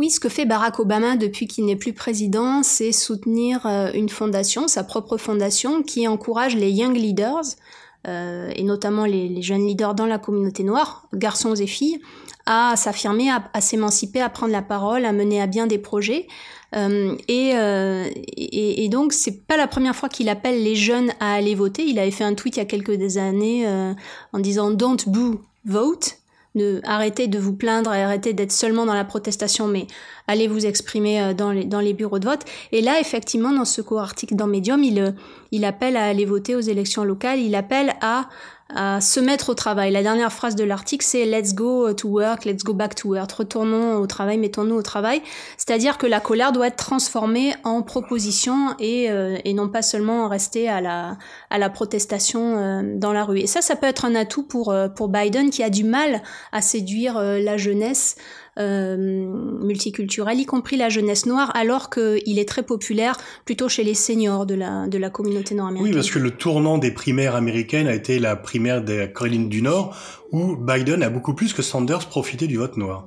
Oui, 0.00 0.08
ce 0.08 0.18
que 0.18 0.30
fait 0.30 0.46
Barack 0.46 0.80
Obama 0.80 1.16
depuis 1.16 1.46
qu'il 1.46 1.66
n'est 1.66 1.76
plus 1.76 1.92
président, 1.92 2.62
c'est 2.62 2.90
soutenir 2.90 3.66
euh, 3.66 3.90
une 3.92 4.08
fondation, 4.08 4.66
sa 4.66 4.82
propre 4.82 5.18
fondation, 5.18 5.82
qui 5.82 6.08
encourage 6.08 6.56
les 6.56 6.70
Young 6.70 6.96
Leaders, 6.96 7.44
euh, 8.08 8.50
et 8.56 8.62
notamment 8.62 9.04
les, 9.04 9.42
jeunes 9.42 9.66
leaders 9.66 9.94
dans 9.94 10.06
la 10.06 10.16
communauté 10.16 10.64
noire, 10.64 11.06
garçons 11.12 11.54
et 11.54 11.66
filles, 11.66 12.00
à 12.46 12.76
s'affirmer, 12.76 13.28
à, 13.30 13.60
s'émanciper, 13.60 14.22
à 14.22 14.30
prendre 14.30 14.52
la 14.52 14.62
parole, 14.62 15.04
à 15.04 15.12
mener 15.12 15.42
à 15.42 15.46
bien 15.46 15.66
des 15.66 15.76
projets. 15.76 16.28
Euh, 16.74 17.14
et, 17.28 17.50
et, 17.50 18.84
et, 18.84 18.88
donc, 18.88 19.12
c'est 19.12 19.46
pas 19.46 19.58
la 19.58 19.66
première 19.66 19.94
fois 19.94 20.08
qu'il 20.08 20.30
appelle 20.30 20.64
les 20.64 20.76
jeunes 20.76 21.12
à 21.20 21.34
aller 21.34 21.54
voter. 21.54 21.84
Il 21.84 21.98
avait 21.98 22.10
fait 22.10 22.24
un 22.24 22.32
tweet 22.32 22.56
il 22.56 22.60
y 22.60 22.62
a 22.62 22.64
quelques 22.64 23.18
années 23.18 23.68
en 24.32 24.38
disant 24.38 24.70
Don't 24.70 24.96
boo, 25.06 25.42
vote 25.66 26.19
de 26.54 26.80
arrêtez 26.84 27.28
de 27.28 27.38
vous 27.38 27.54
plaindre 27.54 27.90
arrêtez 27.90 28.32
d'être 28.32 28.52
seulement 28.52 28.86
dans 28.86 28.94
la 28.94 29.04
protestation, 29.04 29.66
mais 29.66 29.86
allez 30.26 30.48
vous 30.48 30.66
exprimer 30.66 31.22
euh, 31.22 31.34
dans 31.34 31.52
les, 31.52 31.64
dans 31.64 31.80
les 31.80 31.94
bureaux 31.94 32.18
de 32.18 32.26
vote. 32.26 32.42
Et 32.72 32.80
là, 32.82 33.00
effectivement, 33.00 33.52
dans 33.52 33.64
ce 33.64 33.80
court 33.80 34.00
article 34.00 34.34
dans 34.34 34.46
Medium, 34.46 34.82
euh, 34.98 35.12
il 35.52 35.64
appelle 35.64 35.96
à 35.96 36.04
aller 36.04 36.24
voter 36.24 36.54
aux 36.54 36.60
élections 36.60 37.04
locales, 37.04 37.40
il 37.40 37.54
appelle 37.54 37.94
à 38.00 38.28
à 38.74 39.00
se 39.00 39.20
mettre 39.20 39.50
au 39.50 39.54
travail. 39.54 39.90
La 39.92 40.02
dernière 40.02 40.32
phrase 40.32 40.56
de 40.56 40.64
l'article, 40.64 41.04
c'est 41.04 41.24
Let's 41.24 41.54
go 41.54 41.92
to 41.92 42.08
work, 42.08 42.44
let's 42.44 42.64
go 42.64 42.72
back 42.72 42.94
to 42.94 43.08
work. 43.10 43.30
Retournons 43.32 43.96
au 43.96 44.06
travail, 44.06 44.38
mettons-nous 44.38 44.74
au 44.74 44.82
travail. 44.82 45.22
C'est-à-dire 45.56 45.98
que 45.98 46.06
la 46.06 46.20
colère 46.20 46.52
doit 46.52 46.68
être 46.68 46.76
transformée 46.76 47.54
en 47.64 47.82
proposition 47.82 48.74
et, 48.78 49.10
euh, 49.10 49.36
et 49.44 49.54
non 49.54 49.68
pas 49.68 49.82
seulement 49.82 50.28
rester 50.28 50.68
à 50.68 50.80
la, 50.80 51.16
à 51.50 51.58
la 51.58 51.70
protestation 51.70 52.58
euh, 52.58 52.82
dans 52.96 53.12
la 53.12 53.24
rue. 53.24 53.40
Et 53.40 53.46
ça, 53.46 53.62
ça 53.62 53.76
peut 53.76 53.86
être 53.86 54.04
un 54.04 54.14
atout 54.14 54.42
pour, 54.42 54.70
euh, 54.70 54.88
pour 54.88 55.08
Biden 55.08 55.50
qui 55.50 55.62
a 55.62 55.70
du 55.70 55.84
mal 55.84 56.22
à 56.52 56.62
séduire 56.62 57.20
la 57.20 57.56
jeunesse 57.56 58.16
euh, 58.60 58.96
multiculturel, 58.96 60.38
y 60.38 60.46
compris 60.46 60.76
la 60.76 60.88
jeunesse 60.88 61.26
noire, 61.26 61.50
alors 61.54 61.90
qu'il 61.90 62.38
est 62.38 62.48
très 62.48 62.62
populaire 62.62 63.16
plutôt 63.44 63.68
chez 63.68 63.84
les 63.84 63.94
seniors 63.94 64.46
de 64.46 64.54
la, 64.54 65.10
communauté 65.10 65.54
nord-américaine. 65.54 65.92
Oui, 65.92 65.94
parce 65.94 66.10
que 66.10 66.18
le 66.18 66.30
tournant 66.30 66.78
des 66.78 66.90
primaires 66.90 67.34
américaines 67.34 67.88
a 67.88 67.94
été 67.94 68.18
la 68.18 68.36
primaire 68.36 68.84
de 68.84 69.06
Caroline 69.06 69.48
du 69.48 69.62
Nord, 69.62 69.96
où 70.30 70.56
Biden 70.56 71.02
a 71.02 71.10
beaucoup 71.10 71.34
plus 71.34 71.52
que 71.52 71.62
Sanders 71.62 72.06
profité 72.06 72.46
du 72.46 72.58
vote 72.58 72.76
noir. 72.76 73.06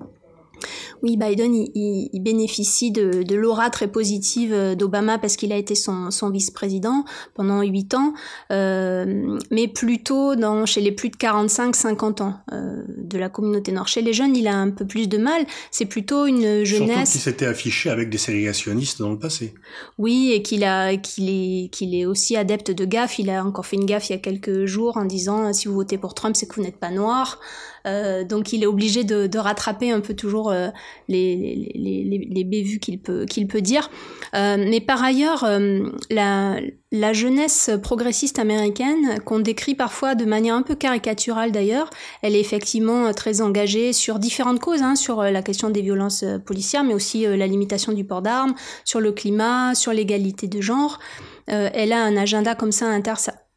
Oui, 1.03 1.17
Biden, 1.17 1.53
il, 1.53 2.10
il 2.13 2.19
bénéficie 2.22 2.89
de, 2.89 3.24
de 3.24 3.36
l'aura 3.36 3.69
très 3.69 3.89
positive 3.89 4.53
euh, 4.53 4.74
d'Obama 4.74 5.17
parce 5.17 5.36
qu'il 5.36 5.51
a 5.51 5.57
été 5.57 5.75
son, 5.75 6.12
son 6.12 6.29
vice-président 6.29 7.03
pendant 7.33 7.62
huit 7.62 7.93
ans, 7.93 8.13
euh, 8.51 9.38
mais 9.51 9.67
plutôt 9.67 10.36
dans, 10.36 10.65
chez 10.65 10.79
les 10.79 10.93
plus 10.93 11.10
de 11.10 11.17
45-50 11.17 12.24
ans 12.24 12.39
euh, 12.53 12.83
de 12.88 13.17
la 13.17 13.27
communauté 13.27 13.74
nord. 13.74 13.89
Chez 13.89 14.01
les 14.01 14.13
jeunes, 14.13 14.38
il 14.38 14.48
a 14.48 14.55
un 14.55 14.69
peu 14.69 14.88
plus 14.88 15.10
de 15.10 15.17
mal. 15.17 15.45
C'est 15.72 15.86
plutôt 15.86 16.25
une 16.25 16.63
jeunesse... 16.63 16.95
Surtout 16.95 17.12
qu'il 17.12 17.22
s'était 17.22 17.48
affiché 17.48 17.89
avec 17.89 18.10
des 18.10 18.17
ségrégationnistes 18.17 19.00
dans 19.00 19.10
le 19.10 19.19
passé. 19.19 19.53
Oui, 19.98 20.31
et 20.33 20.41
qu'il 20.41 20.63
a 20.63 20.95
qu'il 20.95 21.29
est 21.29 21.67
qu'il 21.69 21.95
est 21.95 22.05
aussi 22.05 22.38
adepte 22.38 22.72
de 22.72 22.86
gaffe. 22.86 23.19
Il 23.19 23.29
a 23.29 23.43
encore 23.43 23.65
fait 23.65 23.75
une 23.75 23.86
gaffe 23.86 24.10
il 24.10 24.13
y 24.13 24.15
a 24.15 24.19
quelques 24.19 24.65
jours 24.65 24.95
en 24.95 25.03
disant 25.03 25.51
si 25.51 25.67
vous 25.67 25.74
votez 25.74 25.98
pour 25.98 26.13
Trump, 26.13 26.36
c'est 26.38 26.48
que 26.48 26.55
vous 26.55 26.62
n'êtes 26.62 26.79
pas 26.79 26.91
noir. 26.91 27.39
Euh, 27.86 28.24
donc 28.24 28.54
il 28.54 28.63
est 28.63 28.66
obligé 28.66 29.04
de, 29.04 29.28
de 29.28 29.38
rattraper 29.38 29.92
un 29.92 30.00
peu 30.00 30.13
toujours 30.13 30.52
euh, 30.52 30.70
les, 31.08 31.36
les, 31.75 32.04
les, 32.04 32.28
les 32.30 32.44
bévues 32.44 32.80
qu'il 32.80 33.00
peut, 33.00 33.25
qu'il 33.25 33.48
peut 33.48 33.62
dire. 33.62 33.90
Euh, 34.36 34.58
mais 34.58 34.80
par 34.80 35.04
ailleurs, 35.04 35.44
euh, 35.44 35.90
la, 36.10 36.58
la 36.92 37.13
jeunesse 37.13 37.72
progressiste 37.82 38.40
américaine, 38.40 39.20
qu'on 39.25 39.40
décrit 39.40 39.75
parfois 39.75 40.16
de 40.16 40.25
manière 40.25 40.56
un 40.56 40.62
peu 40.62 40.75
caricaturale 40.75 41.52
d'ailleurs, 41.52 41.90
elle 42.22 42.36
est 42.36 42.40
effectivement 42.40 43.13
très 43.13 43.42
engagée 43.42 43.94
sur 43.94 44.20
différentes 44.20 44.60
causes, 44.60 44.82
hein, 44.82 44.96
sur 44.96 45.22
la 45.24 45.42
question 45.42 45.70
des 45.70 45.82
violences 45.82 46.24
policières, 46.46 46.84
mais 46.84 46.94
aussi 46.94 47.25
la 47.25 47.48
limitation 47.48 47.92
du 47.94 48.06
port 48.06 48.22
d'armes, 48.22 48.54
sur 48.86 49.00
le 49.00 49.12
climat, 49.12 49.75
sur 49.75 49.92
l'égalité 49.92 50.48
de 50.48 50.62
genre. 50.62 51.00
elle 51.48 51.92
a 51.92 52.04
un 52.04 52.16
agenda 52.16 52.56
comme 52.56 52.72
ça 52.72 52.88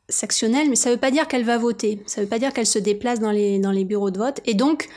intersectionnel, 0.09 0.69
mais 0.69 0.77
ça 0.77 0.91
ne 0.91 0.95
veut 0.95 1.01
pas 1.01 1.11
dire 1.11 1.27
qu'elle 1.29 1.45
va 1.45 1.59
voter, 1.59 2.03
ça 2.07 2.21
ne 2.21 2.27
veut 2.27 2.29
pas 2.29 2.39
dire 2.39 2.53
qu'elle 2.53 2.67
se 2.67 2.79
déplace 2.79 3.21
dans 3.21 3.33
les, 3.33 3.59
dans 3.59 3.73
les 3.73 3.85
bureaux 3.85 4.11
de 4.11 4.19
vote. 4.19 4.41
Et 4.45 4.55
donc, 4.55 4.89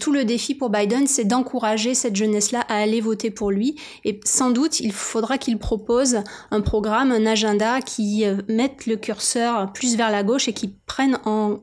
tout 0.00 0.12
le 0.12 0.24
défi 0.24 0.54
pour 0.54 0.70
Biden, 0.70 1.06
c'est 1.06 1.24
d'encourager 1.24 1.94
cette 1.94 2.14
jeunesse-là 2.14 2.60
à 2.68 2.76
aller 2.76 3.00
voter 3.00 3.30
pour 3.30 3.50
lui. 3.50 3.76
Et 4.04 4.20
sans 4.24 4.50
doute, 4.50 4.80
il 4.80 4.92
faudra 4.92 5.38
qu'il 5.38 5.58
propose 5.58 6.18
un 6.50 6.60
programme, 6.60 7.10
un 7.10 7.26
agenda 7.26 7.80
qui 7.80 8.24
euh, 8.24 8.36
mette 8.48 8.86
le 8.86 8.96
curseur 8.96 9.72
plus 9.72 9.96
vers 9.96 10.10
la 10.10 10.22
gauche 10.22 10.48
et 10.48 10.52
qui 10.52 10.74
prenne 10.86 11.18
en, 11.24 11.58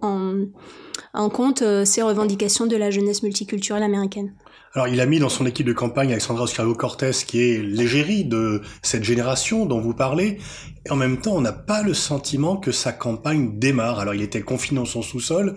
en, 1.13 1.30
compte 1.30 1.62
euh, 1.62 1.86
ces 1.86 2.01
revendications 2.01 2.65
de 2.65 2.75
la 2.75 2.92
jeunesse 2.92 3.24
multiculturelle 3.24 3.84
américaine. 3.84 4.34
Alors, 4.75 4.88
il 4.88 5.00
a 5.01 5.06
mis 5.06 5.20
dans 5.20 5.30
son 5.30 5.46
équipe 5.46 5.68
de 5.68 5.74
campagne 5.74 6.10
Alexandra 6.12 6.46
Ocasio-Cortez, 6.46 7.12
qui 7.27 7.42
est 7.42 7.62
l'égérie 7.62 8.25
de 8.25 8.63
cette 8.82 9.03
génération 9.03 9.68
dont 9.68 9.80
vous 9.80 9.94
parlez. 9.94 10.39
Et 10.88 10.89
en 10.89 10.96
même 10.96 11.22
temps, 11.22 11.36
on 11.36 11.42
n'a 11.42 11.53
pas 11.53 11.84
le 11.84 11.94
sentiment 11.94 12.58
que 12.58 12.72
sa 12.72 12.92
campagne 12.92 13.60
démarre. 13.60 14.00
Alors, 14.00 14.15
il 14.15 14.24
était 14.24 14.42
confiné 14.42 14.80
dans 14.80 14.86
son 14.86 15.03
sous-sol, 15.03 15.56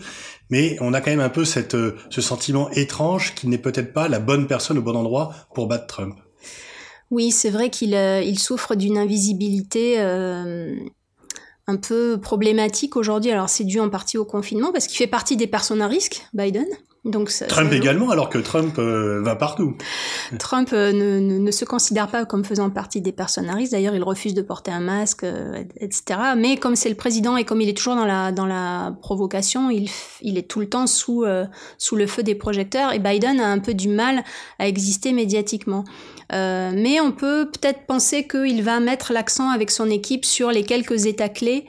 mais 0.51 0.77
on 0.83 0.93
a 0.93 1.01
quand 1.01 1.11
même 1.11 1.21
un 1.21 1.31
peu 1.31 1.47
cette, 1.47 1.75
euh, 1.75 1.97
ce 2.11 2.21
sentiment 2.21 2.69
étrange 2.73 3.35
qu'il 3.35 3.49
n'est 3.49 3.57
peut-être 3.57 3.95
pas 3.95 4.09
la 4.09 4.19
bonne 4.19 4.47
personne 4.47 4.77
au 4.77 4.83
bon 4.83 4.95
endroit 4.95 5.33
pour 5.55 5.67
battre 5.67 5.87
Trump. 5.87 6.17
Oui, 7.11 7.31
c'est 7.31 7.51
vrai 7.51 7.71
qu'il 7.71 7.95
euh, 7.95 8.21
il 8.21 8.39
souffre 8.39 8.75
d'une 8.75 8.99
invisibilité 8.99 9.99
euh, 9.99 10.77
un 11.67 11.77
peu 11.77 12.19
problématique 12.21 12.97
aujourd'hui. 12.97 13.31
Alors 13.31 13.49
c'est 13.49 13.65
dû 13.65 13.81
en 13.81 13.89
partie 13.89 14.19
au 14.19 14.27
confinement 14.27 14.73
parce 14.73 14.87
qu'il 14.87 14.99
fait 14.99 15.07
partie 15.07 15.37
des 15.37 15.47
personnes 15.47 15.81
à 15.81 15.89
risque, 15.89 16.27
Biden. 16.35 16.67
Trump 17.49 17.73
également, 17.73 18.11
alors 18.11 18.29
que 18.29 18.39
Trump 18.39 18.79
euh, 18.79 19.23
va 19.23 19.37
partout. 19.37 19.77
Trump 20.39 20.71
euh, 20.73 20.93
ne, 20.93 21.39
ne, 21.39 21.51
se 21.51 21.65
considère 21.65 22.09
pas 22.09 22.25
comme 22.25 22.45
faisant 22.45 22.71
partie 22.71 23.01
des 23.01 23.13
personnes 23.13 23.49
à 23.49 23.55
risque. 23.55 23.73
D'ailleurs, 23.73 23.95
il 23.95 24.03
refuse 24.03 24.35
de 24.35 24.43
porter 24.43 24.71
un 24.71 24.81
masque, 24.81 25.25
euh, 25.25 25.65
etc. 25.77 26.21
Mais 26.37 26.57
comme 26.57 26.77
c'est 26.77 26.89
le 26.89 26.95
président 26.95 27.37
et 27.37 27.45
comme 27.45 27.61
il 27.61 27.69
est 27.69 27.77
toujours 27.77 27.97
dans 27.97 28.05
la, 28.05 28.33
dans 28.33 28.47
la 28.47 28.97
provocation, 29.03 29.71
il, 29.71 29.89
il 30.23 30.39
est 30.39 30.49
tout 30.49 30.61
le 30.61 30.69
temps 30.69 30.87
sous, 30.87 31.25
sous 31.79 31.97
le 31.97 32.07
feu 32.07 32.23
des 32.23 32.35
projecteurs. 32.35 32.93
Et 32.93 32.99
Biden 32.99 33.41
a 33.41 33.49
un 33.49 33.59
peu 33.59 33.75
du 33.75 33.89
mal 33.89 34.25
à 34.59 34.67
exister 34.67 35.13
médiatiquement. 35.13 35.85
mais 36.31 37.01
on 37.01 37.13
peut 37.13 37.49
peut-être 37.51 37.87
penser 37.87 38.27
qu'il 38.27 38.63
va 38.63 38.81
mettre 38.81 39.13
l'accent 39.13 39.51
avec 39.51 39.71
son 39.71 39.91
équipe 39.91 40.25
sur 40.25 40.51
les 40.51 40.65
quelques 40.65 41.07
états 41.07 41.29
clés 41.29 41.67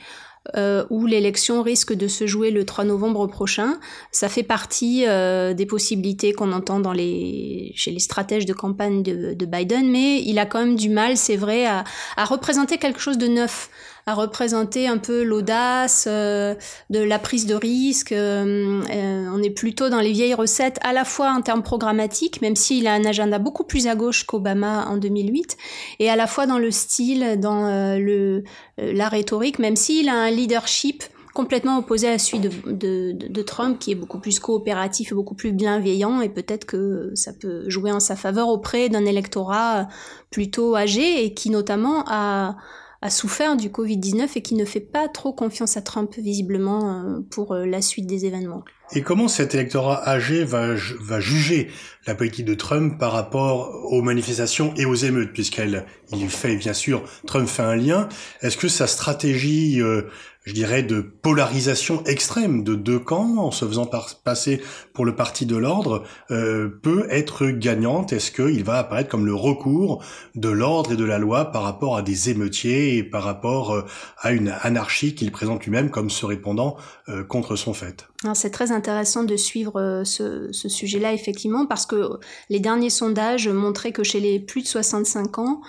euh, 0.55 0.85
où 0.89 1.05
l'élection 1.05 1.61
risque 1.61 1.93
de 1.93 2.07
se 2.07 2.25
jouer 2.27 2.51
le 2.51 2.65
3 2.65 2.85
novembre 2.85 3.27
prochain. 3.27 3.79
Ça 4.11 4.29
fait 4.29 4.43
partie 4.43 5.05
euh, 5.07 5.53
des 5.53 5.65
possibilités 5.65 6.33
qu'on 6.33 6.51
entend 6.51 6.79
dans 6.79 6.93
les, 6.93 7.71
chez 7.75 7.91
les 7.91 7.99
stratèges 7.99 8.45
de 8.45 8.53
campagne 8.53 9.03
de, 9.03 9.33
de, 9.33 9.45
Biden, 9.45 9.89
mais 9.89 10.21
il 10.21 10.39
a 10.39 10.45
quand 10.45 10.59
même 10.59 10.75
du 10.75 10.89
mal, 10.89 11.17
c'est 11.17 11.37
vrai, 11.37 11.65
à, 11.65 11.83
à 12.15 12.25
représenter 12.25 12.77
quelque 12.77 12.99
chose 12.99 13.17
de 13.17 13.27
neuf 13.27 13.69
à 14.07 14.13
représenter 14.13 14.87
un 14.87 14.97
peu 14.97 15.23
l'audace, 15.23 16.05
euh, 16.09 16.55
de 16.89 16.99
la 16.99 17.19
prise 17.19 17.45
de 17.45 17.55
risque. 17.55 18.13
Euh, 18.13 18.81
euh, 18.89 19.29
on 19.33 19.43
est 19.43 19.49
plutôt 19.49 19.89
dans 19.89 19.99
les 19.99 20.13
vieilles 20.13 20.33
recettes, 20.33 20.79
à 20.81 20.93
la 20.93 21.03
fois 21.03 21.33
en 21.33 21.41
termes 21.41 21.61
programmatiques, 21.61 22.41
même 22.41 22.55
s'il 22.55 22.87
a 22.87 22.93
un 22.93 23.03
agenda 23.03 23.37
beaucoup 23.37 23.65
plus 23.65 23.85
à 23.85 23.95
gauche 23.95 24.25
qu'Obama 24.25 24.87
en 24.87 24.95
2008, 24.95 25.57
et 25.99 26.09
à 26.09 26.15
la 26.15 26.25
fois 26.25 26.47
dans 26.47 26.57
le 26.57 26.71
style, 26.71 27.37
dans 27.37 27.97
le, 27.99 28.43
la 28.77 29.09
rhétorique, 29.09 29.59
même 29.59 29.75
s'il 29.75 30.07
a 30.07 30.15
un 30.15 30.31
leadership 30.31 31.03
complètement 31.33 31.77
opposé 31.77 32.07
à 32.07 32.17
celui 32.17 32.39
de, 32.39 32.49
de, 32.71 33.11
de, 33.11 33.41
Trump, 33.41 33.77
qui 33.77 33.91
est 33.91 33.95
beaucoup 33.95 34.19
plus 34.19 34.39
coopératif 34.39 35.11
et 35.11 35.15
beaucoup 35.15 35.35
plus 35.35 35.51
bienveillant, 35.51 36.21
et 36.21 36.29
peut-être 36.29 36.65
que 36.65 37.11
ça 37.13 37.33
peut 37.33 37.69
jouer 37.69 37.91
en 37.91 37.99
sa 37.99 38.15
faveur 38.15 38.47
auprès 38.47 38.87
d'un 38.87 39.05
électorat 39.05 39.89
plutôt 40.31 40.77
âgé 40.77 41.25
et 41.25 41.33
qui 41.33 41.49
notamment 41.49 42.05
a 42.07 42.55
a 43.01 43.09
souffert 43.09 43.55
du 43.55 43.69
Covid-19 43.69 44.31
et 44.35 44.41
qui 44.41 44.55
ne 44.55 44.65
fait 44.65 44.79
pas 44.79 45.07
trop 45.07 45.33
confiance 45.33 45.77
à 45.77 45.81
Trump 45.81 46.15
visiblement 46.17 46.89
euh, 46.89 47.19
pour 47.29 47.53
euh, 47.53 47.65
la 47.65 47.81
suite 47.81 48.07
des 48.07 48.25
événements. 48.25 48.63
Et 48.93 49.01
comment 49.01 49.27
cet 49.27 49.53
électorat 49.53 50.07
âgé 50.07 50.45
va, 50.45 50.75
juger 51.19 51.69
la 52.05 52.15
politique 52.15 52.45
de 52.45 52.53
Trump 52.53 52.97
par 52.97 53.11
rapport 53.11 53.91
aux 53.91 54.01
manifestations 54.01 54.73
et 54.77 54.85
aux 54.85 54.95
émeutes, 54.95 55.33
puisqu'elle, 55.33 55.85
il 56.13 56.29
fait 56.29 56.55
bien 56.55 56.73
sûr, 56.73 57.03
Trump 57.25 57.49
fait 57.49 57.63
un 57.63 57.75
lien. 57.75 58.07
Est-ce 58.41 58.55
que 58.55 58.69
sa 58.69 58.87
stratégie 58.87 59.81
euh, 59.81 60.03
je 60.47 60.53
dirais, 60.53 60.81
de 60.81 61.01
polarisation 61.01 62.05
extrême 62.05 62.63
de 62.63 62.73
deux 62.75 62.99
camps 62.99 63.37
en 63.37 63.51
se 63.51 63.65
faisant 63.65 63.89
passer 64.23 64.61
pour 64.93 65.03
le 65.03 65.13
parti 65.13 65.45
de 65.45 65.57
l'ordre 65.57 66.03
euh, 66.31 66.69
peut 66.69 67.05
être 67.09 67.47
gagnante? 67.47 68.13
Est-ce 68.13 68.31
qu'il 68.31 68.63
va 68.63 68.77
apparaître 68.77 69.09
comme 69.09 69.25
le 69.25 69.35
recours 69.35 70.01
de 70.35 70.47
l'ordre 70.47 70.93
et 70.93 70.95
de 70.95 71.03
la 71.03 71.17
loi 71.17 71.51
par 71.51 71.63
rapport 71.63 71.97
à 71.97 72.01
des 72.01 72.29
émeutiers 72.29 72.95
et 72.95 73.03
par 73.03 73.23
rapport 73.23 73.73
euh, 73.73 73.85
à 74.19 74.31
une 74.31 74.55
anarchie 74.61 75.15
qu'il 75.15 75.33
présente 75.33 75.65
lui-même 75.65 75.89
comme 75.89 76.09
se 76.09 76.25
répondant 76.25 76.77
euh, 77.09 77.25
contre 77.25 77.57
son 77.57 77.73
fait? 77.73 78.07
C'est 78.33 78.49
très 78.49 78.71
intéressant 78.71 79.23
de 79.23 79.35
suivre 79.35 80.01
ce, 80.03 80.51
ce 80.51 80.69
sujet-là, 80.69 81.13
effectivement, 81.13 81.65
parce 81.65 81.85
que 81.85 82.19
les 82.49 82.59
derniers 82.59 82.89
sondages 82.89 83.47
montraient 83.47 83.91
que 83.91 84.03
chez 84.03 84.19
les 84.19 84.39
plus 84.39 84.63
de 84.63 84.67
65 84.67 85.37
ans, 85.39 85.61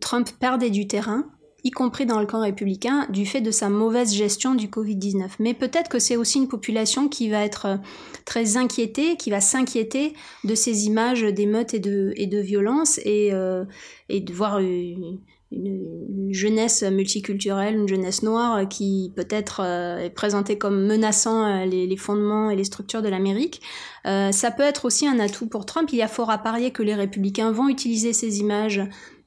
Trump 0.00 0.30
perdait 0.40 0.70
du 0.70 0.86
terrain 0.88 1.26
y 1.64 1.70
compris 1.70 2.06
dans 2.06 2.20
le 2.20 2.26
camp 2.26 2.40
républicain, 2.40 3.06
du 3.10 3.24
fait 3.24 3.40
de 3.40 3.50
sa 3.50 3.68
mauvaise 3.68 4.12
gestion 4.12 4.54
du 4.54 4.66
Covid-19. 4.66 5.28
Mais 5.38 5.54
peut-être 5.54 5.88
que 5.88 5.98
c'est 5.98 6.16
aussi 6.16 6.38
une 6.38 6.48
population 6.48 7.08
qui 7.08 7.28
va 7.28 7.44
être 7.44 7.66
euh, 7.66 7.76
très 8.24 8.56
inquiétée, 8.56 9.16
qui 9.16 9.30
va 9.30 9.40
s'inquiéter 9.40 10.14
de 10.44 10.54
ces 10.54 10.86
images 10.86 11.22
d'émeutes 11.22 11.74
et 11.74 11.78
de, 11.78 12.12
et 12.16 12.26
violences 12.42 12.98
et, 13.04 13.32
euh, 13.32 13.64
et 14.08 14.20
de 14.20 14.32
voir 14.32 14.58
une, 14.58 15.20
une, 15.52 16.32
jeunesse 16.32 16.82
multiculturelle, 16.82 17.74
une 17.74 17.88
jeunesse 17.88 18.22
noire 18.22 18.66
qui 18.66 19.12
peut-être 19.14 19.60
euh, 19.62 19.98
est 19.98 20.10
présentée 20.10 20.56
comme 20.56 20.86
menaçant 20.86 21.66
les, 21.66 21.86
les, 21.86 21.96
fondements 21.98 22.48
et 22.48 22.56
les 22.56 22.64
structures 22.64 23.02
de 23.02 23.08
l'Amérique. 23.08 23.60
Euh, 24.06 24.32
ça 24.32 24.50
peut 24.50 24.62
être 24.62 24.86
aussi 24.86 25.06
un 25.06 25.20
atout 25.20 25.46
pour 25.46 25.66
Trump. 25.66 25.90
Il 25.92 25.98
y 25.98 26.02
a 26.02 26.08
fort 26.08 26.30
à 26.30 26.38
parier 26.38 26.70
que 26.70 26.82
les 26.82 26.94
républicains 26.94 27.52
vont 27.52 27.68
utiliser 27.68 28.14
ces 28.14 28.40
images 28.40 28.80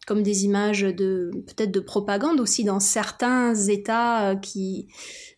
comme 0.08 0.24
des 0.24 0.46
images 0.46 0.82
de 0.82 1.32
peut-être 1.48 1.72
de 1.72 1.80
propagande 1.80 2.40
aussi 2.40 2.64
dans 2.64 2.80
certains 2.80 3.56
États 3.56 4.32
euh, 4.32 4.36
qui 4.36 4.88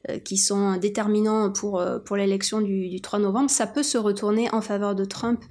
euh, 0.10 0.20
qui 0.20 0.38
sont 0.38 0.78
déterminants 0.78 1.52
pour 1.52 1.80
euh, 1.80 2.00
pour 2.00 2.16
l'élection 2.16 2.62
du, 2.62 2.88
du, 2.90 3.02
3 3.02 3.20
novembre, 3.20 3.50
ça 3.50 3.68
peut 3.68 3.84
se 3.84 3.98
retourner 3.98 4.48
en 4.54 4.62
faveur 4.62 4.96
de 4.96 5.06
Trump 5.06 5.44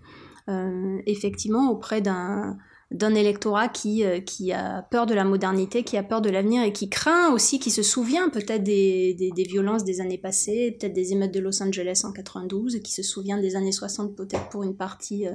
euh, 0.48 0.98
effectivement 1.06 1.70
auprès 1.70 2.00
d'un 2.00 2.56
d'un 2.92 3.14
électorat 3.14 3.68
qui, 3.68 4.04
qui 4.24 4.52
a 4.52 4.82
peur 4.82 5.06
de 5.06 5.14
la 5.14 5.24
modernité, 5.24 5.82
qui 5.82 5.96
a 5.96 6.04
peur 6.04 6.20
de 6.20 6.30
l'avenir 6.30 6.62
et 6.62 6.72
qui 6.72 6.88
craint 6.88 7.32
aussi, 7.32 7.58
qui 7.58 7.72
se 7.72 7.82
souvient 7.82 8.28
peut-être 8.28 8.62
des, 8.62 9.14
des, 9.14 9.32
des, 9.32 9.42
violences 9.42 9.82
des 9.82 10.00
années 10.00 10.18
passées, 10.18 10.76
peut-être 10.78 10.92
des 10.92 11.12
émeutes 11.12 11.34
de 11.34 11.40
Los 11.40 11.60
Angeles 11.62 12.02
en 12.04 12.12
92, 12.12 12.76
et 12.76 12.82
qui 12.82 12.92
se 12.92 13.02
souvient 13.02 13.38
des 13.38 13.56
années 13.56 13.72
60 13.72 14.14
peut-être 14.14 14.48
pour 14.50 14.62
une 14.62 14.76
partie 14.76 15.26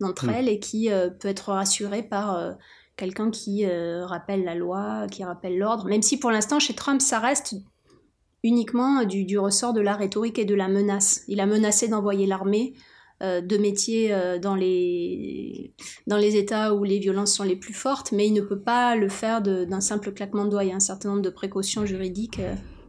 d'entre 0.00 0.26
mm. 0.26 0.30
elles, 0.30 0.48
et 0.48 0.58
qui 0.58 0.90
peut 1.20 1.28
être 1.28 1.52
rassuré 1.52 2.02
par 2.02 2.56
quelqu'un 3.00 3.30
qui 3.30 3.64
euh, 3.64 4.04
rappelle 4.04 4.44
la 4.44 4.54
loi, 4.54 5.06
qui 5.10 5.24
rappelle 5.24 5.58
l'ordre, 5.58 5.86
même 5.86 6.02
si 6.02 6.18
pour 6.18 6.30
l'instant 6.30 6.58
chez 6.60 6.74
Trump 6.74 7.00
ça 7.00 7.18
reste 7.18 7.54
uniquement 8.44 9.04
du, 9.04 9.38
ressort 9.38 9.72
de 9.72 9.80
la 9.80 9.94
rhétorique 9.94 10.38
et 10.38 10.44
de 10.44 10.54
la 10.54 10.68
menace. 10.68 11.22
Il 11.26 11.40
a 11.40 11.46
menacé 11.46 11.88
d'envoyer 11.88 12.26
l'armée 12.26 12.74
euh, 12.76 12.80
de 13.20 13.56
métiers 13.58 14.12
euh, 14.12 14.38
dans, 14.38 14.54
les, 14.54 15.74
dans 16.06 16.16
les 16.16 16.36
États 16.36 16.74
où 16.74 16.84
les 16.84 16.98
violences 16.98 17.34
sont 17.34 17.44
les 17.44 17.56
plus 17.56 17.74
fortes, 17.74 18.12
mais 18.12 18.26
il 18.26 18.32
ne 18.32 18.40
peut 18.40 18.60
pas 18.60 18.96
le 18.96 19.08
faire 19.08 19.42
d'un 19.42 19.80
simple 19.80 20.12
claquement 20.12 20.44
de 20.44 20.50
doigts. 20.50 20.64
Il 20.64 20.70
y 20.70 20.72
a 20.72 20.76
un 20.76 20.80
certain 20.80 21.10
nombre 21.10 21.22
de 21.22 21.30
précautions 21.30 21.84
juridiques 21.84 22.40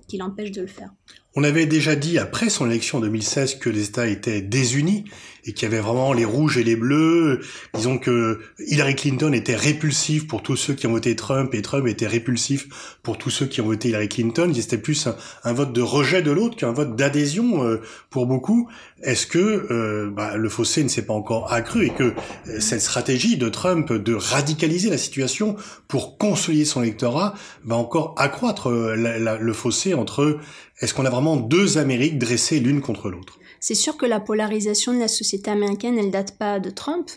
qui 0.07 0.17
l'empêchent 0.17 0.51
de 0.51 0.61
le 0.61 0.67
faire. 0.67 0.91
On 1.33 1.45
avait 1.45 1.65
déjà 1.65 1.95
dit 1.95 2.17
après 2.17 2.49
son 2.49 2.69
élection 2.69 2.97
en 2.97 3.01
2016 3.01 3.55
que 3.55 3.69
les 3.69 3.85
États 3.85 4.07
étaient 4.07 4.41
désunis 4.41 5.05
et 5.45 5.53
qu'il 5.53 5.63
y 5.63 5.71
avait 5.71 5.81
vraiment 5.81 6.13
les 6.13 6.25
rouges 6.25 6.57
et 6.57 6.63
les 6.63 6.75
bleus. 6.75 7.41
Disons 7.73 7.97
que 7.97 8.41
Hillary 8.59 8.95
Clinton 8.95 9.31
était 9.33 9.55
répulsive 9.55 10.27
pour 10.27 10.43
tous 10.43 10.55
ceux 10.57 10.73
qui 10.73 10.87
ont 10.87 10.91
voté 10.91 11.15
Trump 11.15 11.53
et 11.55 11.61
Trump 11.61 11.87
était 11.87 12.05
répulsif 12.05 12.97
pour 13.01 13.17
tous 13.17 13.29
ceux 13.29 13.45
qui 13.45 13.61
ont 13.61 13.65
voté 13.65 13.89
Hillary 13.89 14.09
Clinton. 14.09 14.51
C'était 14.53 14.77
plus 14.77 15.07
un, 15.43 15.53
vote 15.53 15.73
de 15.73 15.81
rejet 15.81 16.21
de 16.21 16.31
l'autre 16.31 16.57
qu'un 16.57 16.73
vote 16.73 16.95
d'adhésion 16.95 17.63
euh, 17.63 17.81
pour 18.09 18.27
beaucoup. 18.27 18.69
Est-ce 19.01 19.25
que 19.25 19.39
euh, 19.39 20.11
bah, 20.11 20.35
le 20.35 20.49
fossé 20.49 20.83
ne 20.83 20.89
s'est 20.89 21.05
pas 21.05 21.13
encore 21.13 21.51
accru 21.51 21.87
et 21.87 21.89
que 21.91 22.03
euh, 22.03 22.13
cette 22.59 22.81
stratégie 22.81 23.37
de 23.37 23.49
Trump 23.49 23.91
de 23.91 24.13
radicaliser 24.13 24.89
la 24.89 24.97
situation 24.97 25.55
pour 25.87 26.17
consolider 26.17 26.65
son 26.65 26.83
électorat 26.83 27.33
va 27.63 27.75
encore 27.77 28.15
accroître 28.17 28.69
le 28.69 29.53
fossé 29.53 29.93
entre 29.93 30.39
est-ce 30.81 30.93
qu'on 30.93 31.05
a 31.05 31.09
vraiment 31.09 31.37
deux 31.37 31.77
Amériques 31.77 32.17
dressées 32.17 32.59
l'une 32.59 32.81
contre 32.81 33.09
l'autre? 33.09 33.39
C'est 33.59 33.75
sûr 33.75 33.95
que 33.97 34.07
la 34.07 34.19
polarisation 34.19 34.93
de 34.93 34.99
la 34.99 35.07
société 35.07 35.51
américaine, 35.51 35.97
elle 35.97 36.09
date 36.09 36.37
pas 36.37 36.59
de 36.59 36.71
Trump, 36.71 37.09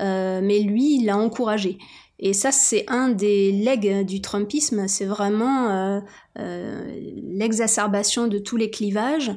euh, 0.00 0.40
mais 0.42 0.58
lui, 0.58 0.96
il 0.96 1.06
l'a 1.06 1.16
encouragé. 1.16 1.78
Et 2.18 2.32
ça, 2.32 2.50
c'est 2.50 2.84
un 2.88 3.10
des 3.10 3.52
legs 3.52 4.04
du 4.04 4.20
Trumpisme, 4.20 4.88
c'est 4.88 5.04
vraiment 5.04 5.68
euh, 5.70 6.00
euh, 6.40 6.96
l'exacerbation 7.22 8.26
de 8.26 8.38
tous 8.38 8.56
les 8.56 8.70
clivages, 8.70 9.32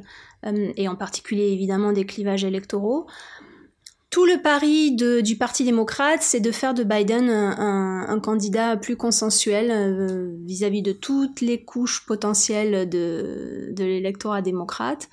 et 0.77 0.87
en 0.87 0.95
particulier 0.95 1.47
évidemment 1.47 1.91
des 1.91 2.05
clivages 2.05 2.45
électoraux. 2.45 3.07
Tout 4.17 4.25
le 4.25 4.41
pari 4.41 4.95
du 4.95 5.35
Parti 5.37 5.63
démocrate, 5.63 6.23
c'est 6.23 6.39
de 6.39 6.51
faire 6.51 6.73
de 6.73 6.83
Biden 6.83 7.29
un, 7.29 8.19
candidat 8.19 8.75
plus 8.75 8.97
consensuel 8.97 9.69
euh, 9.69 10.33
vis-à-vis 10.43 10.81
-vis 10.81 10.85
de 10.85 10.91
toutes 10.91 11.39
les 11.39 11.63
couches 11.63 12.03
potentielles 12.03 12.89
de 12.89 13.75
l'électorat 13.77 14.41
démocrate. 14.41 15.07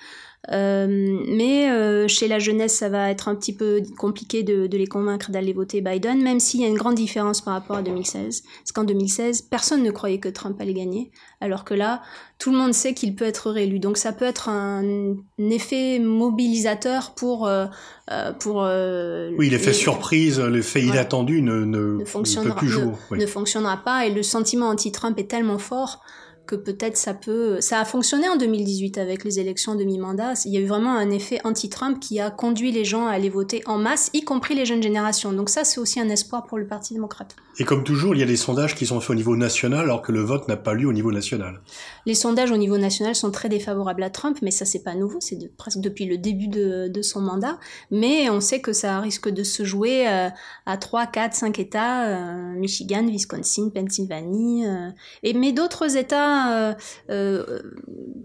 Euh, 0.53 0.87
mais 1.29 1.71
euh, 1.71 2.07
chez 2.07 2.29
la 2.29 2.39
jeunesse, 2.39 2.75
ça 2.75 2.89
va 2.89 3.11
être 3.11 3.29
un 3.29 3.35
petit 3.35 3.55
peu 3.55 3.81
compliqué 3.97 4.43
de, 4.43 4.67
de 4.67 4.77
les 4.77 4.87
convaincre 4.87 5.31
d'aller 5.31 5.53
voter 5.53 5.81
Biden, 5.81 6.23
même 6.23 6.41
s'il 6.41 6.61
y 6.61 6.65
a 6.65 6.69
une 6.69 6.77
grande 6.77 6.97
différence 6.97 7.41
par 7.41 7.55
rapport 7.55 7.77
à 7.77 7.83
2016. 7.83 8.43
Parce 8.43 8.73
qu'en 8.73 8.85
2016, 8.85 9.43
personne 9.43 9.83
ne 9.83 9.91
croyait 9.91 10.19
que 10.19 10.29
Trump 10.29 10.61
allait 10.61 10.75
gagner, 10.75 11.11
alors 11.41 11.65
que 11.65 11.73
là, 11.73 12.03
tout 12.39 12.51
le 12.51 12.59
monde 12.59 12.75
sait 12.75 12.93
qu'il 12.93 13.15
peut 13.15 13.25
être 13.25 13.51
réélu. 13.51 13.79
Donc 13.79 13.97
ça 13.97 14.13
peut 14.13 14.27
être 14.27 14.49
un, 14.49 14.85
un 14.85 15.51
effet 15.51 15.99
mobilisateur 15.99 17.15
pour... 17.15 17.47
Euh, 17.47 17.67
euh 18.11 18.33
pour 18.39 18.65
euh, 18.65 19.31
oui, 19.39 19.49
l'effet 19.49 19.73
surprise, 19.73 20.39
l'effet 20.39 20.81
ouais. 20.81 20.89
inattendu 20.89 21.41
ne, 21.41 21.65
ne, 21.65 22.01
ne, 22.01 22.05
fonctionnera, 22.05 22.51
ne 22.51 22.55
peut 22.55 22.59
plus 22.59 22.69
jouer. 22.69 22.93
Ne, 23.13 23.17
ne 23.17 23.27
fonctionnera 23.27 23.79
pas, 23.79 24.07
et 24.07 24.11
le 24.13 24.23
sentiment 24.23 24.69
anti-Trump 24.69 25.19
est 25.19 25.31
tellement 25.31 25.59
fort 25.59 26.03
que 26.47 26.57
peut-être 26.57 26.97
ça 26.97 27.15
peut... 27.15 27.61
Ça 27.61 27.81
a 27.81 27.85
fonctionné 27.85 28.29
en 28.29 28.37
2018 28.37 28.99
avec 28.99 29.25
les 29.25 29.41
élections 29.41 29.75
de 29.75 29.85
mi-mandat. 29.85 30.35
Il 30.45 30.53
y 30.53 30.57
a 30.57 30.61
eu 30.61 30.67
vraiment 30.67 30.95
un 30.95 31.11
effet 31.11 31.41
anti-Trump 31.45 32.01
qui 32.01 32.21
a 32.21 32.31
conduit 32.31 32.73
les 32.73 32.85
gens 32.85 33.07
à 33.07 33.13
aller 33.13 33.31
voter 33.31 33.63
en 33.67 33.79
masse, 33.79 34.11
y 34.13 34.23
compris 34.23 34.55
les 34.55 34.67
jeunes 34.67 34.83
générations. 34.83 35.33
Donc 35.33 35.49
ça, 35.49 35.65
c'est 35.65 35.81
aussi 35.81 36.01
un 36.01 36.09
espoir 36.09 36.47
pour 36.47 36.59
le 36.59 36.67
Parti 36.67 36.95
démocrate. 36.95 37.37
Et 37.59 37.65
comme 37.65 37.85
toujours, 37.85 38.15
il 38.15 38.19
y 38.21 38.23
a 38.23 38.27
des 38.27 38.37
sondages 38.37 38.75
qui 38.75 38.85
sont 38.85 39.01
faits 39.01 39.11
au 39.11 39.15
niveau 39.15 39.37
national 39.37 39.83
alors 39.83 40.03
que 40.03 40.11
le 40.11 40.23
vote 40.23 40.49
n'a 40.49 40.57
pas 40.57 40.75
lieu 40.75 40.89
au 40.89 40.93
niveau 40.93 41.13
national. 41.13 41.61
Les 42.05 42.15
sondages 42.15 42.51
au 42.51 42.57
niveau 42.57 42.79
national 42.79 43.15
sont 43.15 43.31
très 43.31 43.49
défavorables 43.49 44.03
à 44.03 44.11
Trump, 44.11 44.39
mais 44.43 44.51
ça, 44.51 44.65
c'est 44.65 44.83
pas 44.83 44.95
nouveau. 44.95 45.19
C'est 45.21 45.37
de, 45.37 45.49
presque 45.57 45.79
depuis 45.79 46.05
le 46.07 46.19
début 46.19 46.49
de, 46.49 46.89
de, 46.89 47.03
son 47.03 47.21
mandat. 47.21 47.59
Mais 47.93 48.29
on 48.29 48.41
sait 48.41 48.61
que 48.61 48.73
ça 48.73 48.99
risque 48.99 49.29
de 49.29 49.45
se 49.45 49.63
jouer 49.63 50.09
euh, 50.09 50.29
à 50.67 50.77
3, 50.77 51.07
4, 51.07 51.35
5 51.35 51.59
États, 51.61 52.07
euh, 52.09 52.55
Michigan, 52.55 53.07
Wisconsin, 53.07 53.71
Pennsylvanie, 53.73 54.67
euh, 54.67 54.91
et, 55.23 55.33
mais 55.35 55.53
d'autres 55.53 55.97
États 55.97 56.34
euh, 56.35 56.75
euh, 57.11 57.63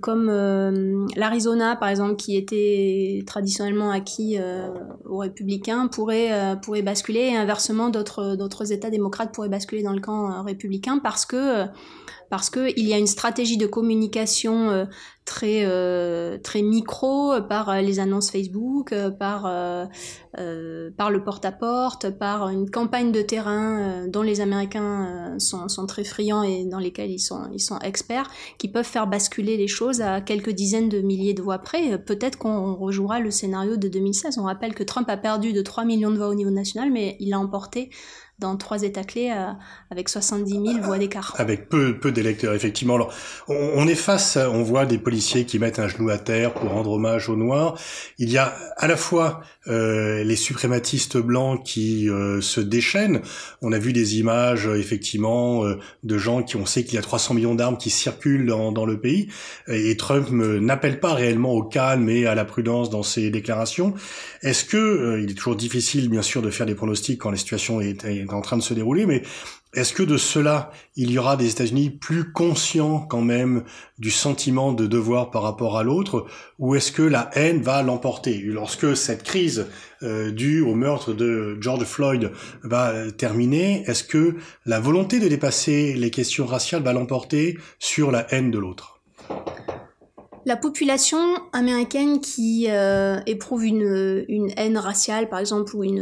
comme 0.01 0.29
euh, 0.29 1.05
l'Arizona, 1.15 1.75
par 1.75 1.89
exemple, 1.89 2.15
qui 2.15 2.35
était 2.35 3.23
traditionnellement 3.25 3.91
acquis 3.91 4.37
aux 5.05 5.17
républicains, 5.17 5.87
pourrait, 5.87 6.57
pourrait 6.61 6.81
basculer 6.81 7.31
et 7.31 7.35
inversement, 7.35 7.89
d'autres, 7.89 8.71
États 8.71 8.89
démocrates 8.89 9.33
pourraient 9.33 9.49
basculer 9.49 9.83
dans 9.83 9.93
le 9.93 10.01
camp 10.01 10.43
républicain 10.43 10.99
parce 10.99 11.25
que 11.25 11.67
parce 12.29 12.49
qu'il 12.49 12.87
y 12.87 12.93
a 12.93 12.97
une 12.97 13.07
stratégie 13.07 13.57
de 13.57 13.65
communication 13.65 14.69
euh, 14.69 14.85
très, 15.25 15.63
euh, 15.65 16.37
très 16.37 16.61
micro 16.61 17.33
euh, 17.33 17.41
par 17.41 17.69
euh, 17.69 17.81
les 17.81 17.99
annonces 17.99 18.31
Facebook, 18.31 18.93
euh, 18.93 19.09
par, 19.09 19.45
euh, 19.45 20.91
par 20.95 21.11
le 21.11 21.23
porte-à-porte, 21.23 22.11
par 22.11 22.49
une 22.49 22.69
campagne 22.69 23.11
de 23.11 23.21
terrain 23.21 24.07
dont 24.07 24.21
les 24.21 24.41
Américains 24.41 25.35
sont, 25.39 25.67
sont, 25.67 25.85
très 25.87 26.03
friands 26.03 26.43
et 26.43 26.65
dans 26.65 26.79
lesquels 26.79 27.11
ils 27.11 27.19
sont, 27.19 27.49
ils 27.51 27.59
sont 27.59 27.79
experts, 27.79 28.29
qui 28.57 28.69
peuvent 28.69 28.85
faire 28.85 29.07
basculer 29.07 29.57
les 29.57 29.67
choses 29.67 29.88
à 29.97 30.21
quelques 30.21 30.51
dizaines 30.51 30.89
de 30.89 31.01
milliers 31.01 31.33
de 31.33 31.41
voix 31.41 31.59
près. 31.59 31.97
Peut-être 31.97 32.37
qu'on 32.37 32.75
rejouera 32.75 33.19
le 33.19 33.31
scénario 33.31 33.77
de 33.77 33.87
2016. 33.87 34.37
On 34.37 34.43
rappelle 34.43 34.73
que 34.75 34.83
Trump 34.83 35.09
a 35.09 35.17
perdu 35.17 35.53
de 35.53 35.61
3 35.61 35.85
millions 35.85 36.11
de 36.11 36.17
voix 36.17 36.29
au 36.29 36.35
niveau 36.35 36.51
national, 36.51 36.91
mais 36.91 37.17
il 37.19 37.33
a 37.33 37.39
emporté 37.39 37.89
dans 38.39 38.55
trois 38.57 38.83
États 38.83 39.03
clés 39.03 39.31
euh, 39.31 39.51
avec 39.91 40.09
70 40.09 40.51
000 40.51 40.81
voix 40.81 40.97
d'écart. 40.97 41.35
Avec 41.37 41.69
peu, 41.69 41.97
peu 41.97 42.11
d'électeurs, 42.11 42.53
effectivement. 42.53 42.95
Alors, 42.95 43.13
on, 43.47 43.55
on, 43.75 43.87
est 43.87 43.95
face, 43.95 44.37
on 44.37 44.63
voit 44.63 44.85
des 44.85 44.97
policiers 44.97 45.45
qui 45.45 45.59
mettent 45.59 45.79
un 45.79 45.87
genou 45.87 46.09
à 46.09 46.17
terre 46.17 46.53
pour 46.53 46.69
rendre 46.69 46.91
hommage 46.91 47.29
aux 47.29 47.35
Noirs. 47.35 47.77
Il 48.17 48.29
y 48.29 48.37
a 48.37 48.53
à 48.77 48.87
la 48.87 48.97
fois 48.97 49.41
euh, 49.67 50.23
les 50.23 50.35
suprématistes 50.35 51.17
blancs 51.17 51.63
qui 51.63 52.09
euh, 52.09 52.41
se 52.41 52.59
déchaînent. 52.59 53.21
On 53.61 53.71
a 53.71 53.77
vu 53.77 53.93
des 53.93 54.17
images, 54.17 54.67
euh, 54.67 54.79
effectivement, 54.79 55.65
euh, 55.65 55.77
de 56.03 56.17
gens 56.17 56.41
qui, 56.41 56.55
on 56.55 56.65
sait 56.65 56.83
qu'il 56.83 56.95
y 56.95 56.97
a 56.97 57.01
300 57.01 57.35
millions 57.35 57.55
d'armes 57.55 57.77
qui 57.77 57.89
circulent 57.89 58.47
dans, 58.47 58.71
dans, 58.71 58.85
le 58.85 58.99
pays. 58.99 59.27
Et 59.67 59.95
Trump 59.97 60.29
n'appelle 60.31 60.99
pas 60.99 61.13
réellement 61.13 61.51
au 61.51 61.63
calme 61.63 62.09
et 62.09 62.25
à 62.25 62.35
la 62.35 62.45
prudence 62.45 62.89
dans 62.89 63.03
ses 63.03 63.29
déclarations. 63.29 63.93
Est-ce 64.41 64.65
que, 64.65 65.19
il 65.21 65.29
est 65.29 65.35
toujours 65.35 65.55
difficile, 65.55 66.09
bien 66.09 66.21
sûr, 66.21 66.41
de 66.41 66.49
faire 66.49 66.65
des 66.65 66.75
pronostics 66.75 67.19
quand 67.19 67.29
la 67.29 67.37
situation 67.37 67.81
est 67.81 68.05
en 68.33 68.41
train 68.41 68.57
de 68.57 68.61
se 68.61 68.73
dérouler, 68.73 69.05
mais 69.05 69.23
est-ce 69.75 69.93
que 69.93 70.01
de 70.01 70.17
cela, 70.17 70.71
il 70.95 71.11
y 71.11 71.19
aura 71.19 71.37
des 71.37 71.51
États-Unis 71.51 71.91
plus 71.91 72.31
conscients 72.31 73.05
quand 73.07 73.21
même 73.21 73.63
du 73.99 74.09
sentiment 74.09 74.73
de 74.73 74.87
devoir 74.87 75.29
par 75.29 75.43
rapport 75.43 75.77
à 75.77 75.83
l'autre, 75.83 76.25
ou 76.57 76.73
est-ce 76.73 76.91
que 76.91 77.03
la 77.03 77.29
haine 77.33 77.61
va 77.61 77.83
l'emporter? 77.83 78.39
Lorsque 78.39 78.97
cette 78.97 79.21
crise 79.21 79.67
euh, 80.01 80.31
due 80.31 80.61
au 80.61 80.73
meurtre 80.73 81.13
de 81.13 81.57
George 81.61 81.83
Floyd 81.83 82.31
va 82.63 83.11
terminer, 83.11 83.83
est-ce 83.85 84.03
que 84.03 84.37
la 84.65 84.79
volonté 84.79 85.19
de 85.19 85.27
dépasser 85.27 85.93
les 85.93 86.09
questions 86.09 86.47
raciales 86.47 86.81
va 86.81 86.93
l'emporter 86.93 87.59
sur 87.77 88.09
la 88.09 88.25
haine 88.33 88.49
de 88.49 88.57
l'autre? 88.57 88.99
La 90.45 90.55
population 90.55 91.19
américaine 91.53 92.21
qui 92.21 92.67
euh, 92.69 93.19
éprouve 93.27 93.65
une, 93.65 94.51
haine 94.57 94.77
raciale, 94.77 95.29
par 95.29 95.37
exemple, 95.37 95.75
ou 95.75 95.83
une 95.83 95.99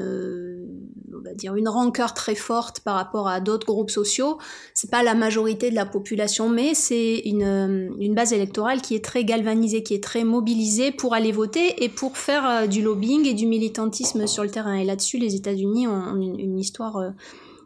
une 1.55 1.69
rancœur 1.69 2.13
très 2.13 2.35
forte 2.35 2.81
par 2.81 2.95
rapport 2.95 3.27
à 3.27 3.39
d'autres 3.39 3.65
groupes 3.65 3.91
sociaux. 3.91 4.37
C'est 4.73 4.91
pas 4.91 5.03
la 5.03 5.15
majorité 5.15 5.69
de 5.69 5.75
la 5.75 5.85
population, 5.85 6.49
mais 6.49 6.73
c'est 6.73 7.19
une, 7.25 7.95
une, 7.99 8.15
base 8.15 8.33
électorale 8.33 8.81
qui 8.81 8.95
est 8.95 9.03
très 9.03 9.23
galvanisée, 9.23 9.83
qui 9.83 9.93
est 9.93 10.03
très 10.03 10.23
mobilisée 10.23 10.91
pour 10.91 11.13
aller 11.13 11.31
voter 11.31 11.83
et 11.83 11.89
pour 11.89 12.17
faire 12.17 12.47
euh, 12.47 12.67
du 12.67 12.81
lobbying 12.81 13.25
et 13.25 13.33
du 13.33 13.45
militantisme 13.45 14.27
sur 14.27 14.43
le 14.43 14.49
terrain. 14.49 14.75
Et 14.75 14.85
là-dessus, 14.85 15.17
les 15.17 15.35
États-Unis 15.35 15.87
ont 15.87 16.15
une, 16.15 16.57
histoire. 16.57 16.97
Euh, 16.97 17.09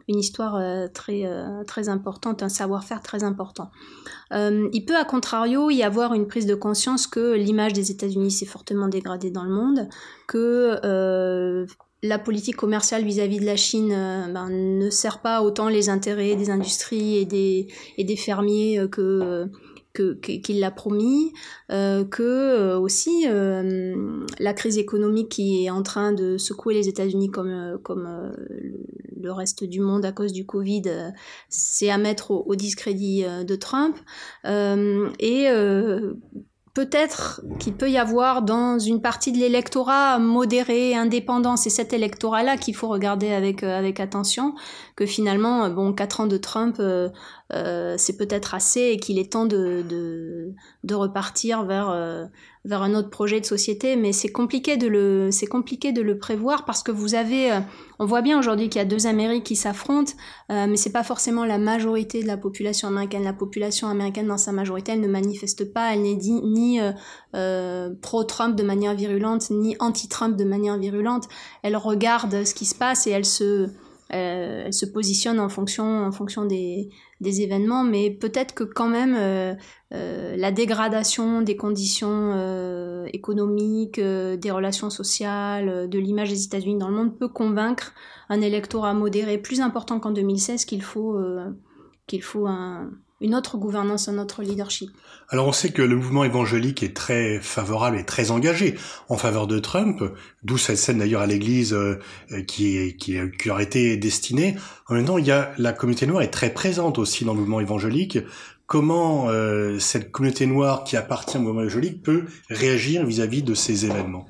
une 0.08 0.18
histoire 0.18 0.56
euh, 0.56 0.86
très, 0.92 1.24
euh, 1.24 1.64
très 1.64 1.88
importante, 1.88 2.42
un 2.42 2.48
savoir-faire 2.48 3.02
très 3.02 3.24
important. 3.24 3.70
Euh, 4.32 4.68
il 4.72 4.84
peut, 4.84 4.96
à 4.96 5.04
contrario, 5.04 5.70
y 5.70 5.82
avoir 5.82 6.14
une 6.14 6.26
prise 6.26 6.46
de 6.46 6.54
conscience 6.54 7.06
que 7.06 7.34
l'image 7.34 7.72
des 7.72 7.90
États-Unis 7.90 8.30
s'est 8.30 8.46
fortement 8.46 8.88
dégradée 8.88 9.30
dans 9.30 9.44
le 9.44 9.50
monde, 9.50 9.88
que 10.26 10.78
euh, 10.84 11.66
la 12.02 12.18
politique 12.18 12.56
commerciale 12.56 13.04
vis-à-vis 13.04 13.38
-vis 13.38 13.40
de 13.40 13.46
la 13.46 13.56
Chine 13.56 13.92
euh, 13.92 14.26
ben, 14.28 14.48
ne 14.50 14.90
sert 14.90 15.20
pas 15.20 15.42
autant 15.42 15.68
les 15.68 15.88
intérêts 15.88 16.34
des 16.34 16.50
industries 16.50 17.18
et 17.18 17.24
des, 17.24 17.68
et 17.96 18.04
des 18.04 18.16
fermiers 18.16 18.78
euh, 18.78 18.88
que 18.88 19.48
qu'il 19.94 20.58
l'a 20.58 20.70
promis, 20.70 21.34
euh, 21.70 22.02
que 22.06 22.74
aussi 22.76 23.26
la 23.26 24.54
crise 24.54 24.78
économique 24.78 25.28
qui 25.28 25.66
est 25.66 25.70
en 25.70 25.82
train 25.82 26.14
de 26.14 26.38
secouer 26.38 26.72
les 26.72 26.88
États-Unis 26.88 27.30
comme, 27.30 27.78
comme 27.82 28.32
le 29.20 29.32
reste 29.32 29.64
du 29.64 29.80
monde 29.80 30.06
à 30.06 30.12
cause 30.12 30.32
du 30.32 30.46
Covid, 30.46 30.84
c'est 31.50 31.90
à 31.90 31.98
mettre 31.98 32.30
au, 32.30 32.42
au 32.46 32.54
discrédit 32.54 33.24
de 33.46 33.54
Trump. 33.54 33.94
et 34.46 35.48
peut-être 36.74 37.42
qu'il 37.58 37.74
peut 37.74 37.90
y 37.90 37.98
avoir 37.98 38.42
dans 38.42 38.78
une 38.78 39.02
partie 39.02 39.30
de 39.30 39.38
l'électorat 39.38 40.18
modéré, 40.18 40.94
indépendant, 40.94 41.56
c'est 41.56 41.70
cet 41.70 41.92
électorat-là 41.92 42.56
qu'il 42.56 42.74
faut 42.74 42.88
regarder 42.88 43.32
avec, 43.32 43.62
euh, 43.62 43.78
avec 43.78 44.00
attention, 44.00 44.54
que 44.96 45.04
finalement, 45.04 45.64
euh, 45.64 45.68
bon, 45.68 45.92
quatre 45.92 46.20
ans 46.20 46.26
de 46.26 46.38
Trump, 46.38 46.76
euh, 46.80 47.10
euh, 47.52 47.96
c'est 47.98 48.16
peut-être 48.16 48.54
assez 48.54 48.80
et 48.80 48.96
qu'il 48.98 49.18
est 49.18 49.32
temps 49.32 49.44
de, 49.44 49.84
de, 49.88 50.54
de 50.84 50.94
repartir 50.94 51.64
vers, 51.64 51.90
euh, 51.90 52.24
vers 52.64 52.82
un 52.82 52.94
autre 52.94 53.10
projet 53.10 53.40
de 53.40 53.46
société, 53.46 53.96
mais 53.96 54.12
c'est 54.12 54.30
compliqué 54.30 54.76
de 54.76 54.86
le, 54.86 55.30
c'est 55.32 55.46
compliqué 55.46 55.92
de 55.92 56.00
le 56.00 56.18
prévoir 56.18 56.64
parce 56.64 56.82
que 56.82 56.92
vous 56.92 57.14
avez, 57.14 57.52
euh, 57.52 57.60
on 57.98 58.06
voit 58.06 58.22
bien 58.22 58.38
aujourd'hui 58.38 58.68
qu'il 58.68 58.78
y 58.78 58.82
a 58.82 58.84
deux 58.84 59.06
Amériques 59.06 59.44
qui 59.44 59.56
s'affrontent, 59.56 60.12
mais 60.48 60.76
c'est 60.76 60.92
pas 60.92 61.02
forcément 61.02 61.44
la 61.44 61.58
majorité 61.58 62.22
de 62.22 62.26
la 62.26 62.36
population 62.36 62.88
américaine. 62.88 63.24
La 63.24 63.32
population 63.32 63.88
américaine 63.88 64.26
dans 64.26 64.38
sa 64.38 64.52
majorité, 64.52 64.92
elle 64.92 65.00
ne 65.00 65.08
manifeste 65.08 65.72
pas, 65.72 65.94
elle 65.94 66.02
n'est 66.02 66.16
ni 66.16 66.78
pro-Trump 68.02 68.54
de 68.56 68.62
manière 68.62 68.94
virulente, 68.94 69.50
ni 69.50 69.76
anti-Trump 69.78 70.36
de 70.36 70.44
manière 70.44 70.76
virulente. 70.78 71.28
Elle 71.62 71.76
regarde 71.76 72.44
ce 72.44 72.54
qui 72.54 72.66
se 72.66 72.74
passe 72.74 73.06
et 73.06 73.10
elle 73.10 73.24
se 73.24 73.70
euh, 74.14 74.64
elle 74.66 74.74
se 74.74 74.84
positionne 74.84 75.40
en 75.40 75.48
fonction, 75.48 75.84
en 75.84 76.12
fonction 76.12 76.44
des, 76.44 76.90
événements, 77.20 77.84
mais 77.84 78.10
peut-être 78.10 78.52
que 78.52 78.64
quand 78.64 78.88
même 78.88 79.14
euh, 79.16 79.54
euh, 79.94 80.36
la 80.36 80.52
dégradation 80.52 81.40
des 81.40 81.56
conditions 81.56 83.06
économiques, 83.12 84.00
des 84.00 84.50
relations 84.50 84.90
sociales, 84.90 85.88
de 85.88 85.98
l'image 85.98 86.30
des 86.30 86.44
États-Unis 86.44 86.78
dans 86.78 86.88
le 86.88 86.96
monde 86.96 87.18
peut 87.18 87.28
convaincre 87.28 87.94
un 88.28 88.40
électorat 88.40 88.92
modéré 88.92 89.38
plus 89.38 89.60
important 89.60 90.00
qu'en 90.00 90.10
2016 90.10 90.64
qu'il 90.64 90.82
faut, 90.82 91.18
qu'il 92.06 92.22
faut 92.22 92.46
un, 92.46 92.90
une 93.22 93.34
autre 93.34 93.56
gouvernance, 93.56 94.08
un 94.08 94.18
autre 94.18 94.42
leadership. 94.42 94.90
Alors 95.28 95.48
on 95.48 95.52
sait 95.52 95.70
que 95.70 95.80
le 95.80 95.96
mouvement 95.96 96.24
évangélique 96.24 96.82
est 96.82 96.94
très 96.94 97.38
favorable 97.40 97.96
et 97.96 98.04
très 98.04 98.30
engagé 98.30 98.74
en 99.08 99.16
faveur 99.16 99.46
de 99.46 99.58
Trump, 99.58 100.02
d'où 100.42 100.58
cette 100.58 100.76
scène 100.76 100.98
d'ailleurs 100.98 101.22
à 101.22 101.26
l'église 101.26 101.72
euh, 101.72 101.98
qui, 102.46 103.18
aurait 103.48 103.64
été 103.64 103.96
destinée. 103.96 104.56
En 104.88 104.94
même 104.94 105.06
temps, 105.06 105.18
il 105.18 105.26
y 105.26 105.30
a 105.30 105.52
la 105.56 105.72
communauté 105.72 106.06
noire 106.06 106.22
est 106.22 106.30
très 106.30 106.50
présente 106.52 106.98
aussi 106.98 107.24
dans 107.24 107.32
le 107.32 107.40
mouvement 107.40 107.60
évangélique. 107.60 108.18
Comment 108.66 109.28
euh, 109.28 109.78
cette 109.78 110.10
communauté 110.10 110.46
noire 110.46 110.84
qui 110.84 110.96
appartient 110.96 111.36
au 111.36 111.40
mouvement 111.40 111.62
évangélique 111.62 112.02
peut 112.02 112.24
réagir 112.50 113.06
vis-à-vis 113.06 113.42
de 113.42 113.54
ces 113.54 113.86
événements? 113.86 114.26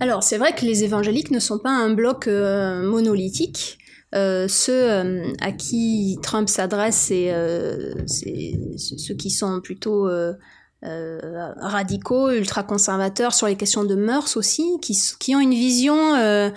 Alors 0.00 0.22
c'est 0.22 0.38
vrai 0.38 0.54
que 0.54 0.64
les 0.64 0.84
évangéliques 0.84 1.30
ne 1.30 1.40
sont 1.40 1.58
pas 1.58 1.70
un 1.70 1.92
bloc 1.92 2.26
euh, 2.26 2.82
monolithique. 2.82 3.78
Euh, 4.14 4.48
ceux 4.48 4.90
euh, 4.90 5.32
à 5.40 5.52
qui 5.52 6.18
Trump 6.22 6.48
s'adresse, 6.48 6.96
c'est 6.96 7.32
euh, 7.32 7.94
ceux 8.06 9.14
qui 9.14 9.30
sont 9.30 9.60
plutôt 9.60 10.08
radicaux, 10.82 12.30
ultra-conservateurs 12.30 13.34
sur 13.34 13.48
les 13.48 13.56
questions 13.56 13.84
de 13.84 13.96
mœurs 13.96 14.36
aussi, 14.36 14.78
qui, 14.80 14.96
qui 15.18 15.34
ont 15.34 15.40
une 15.40 15.50
vision 15.50 16.14
un 16.14 16.52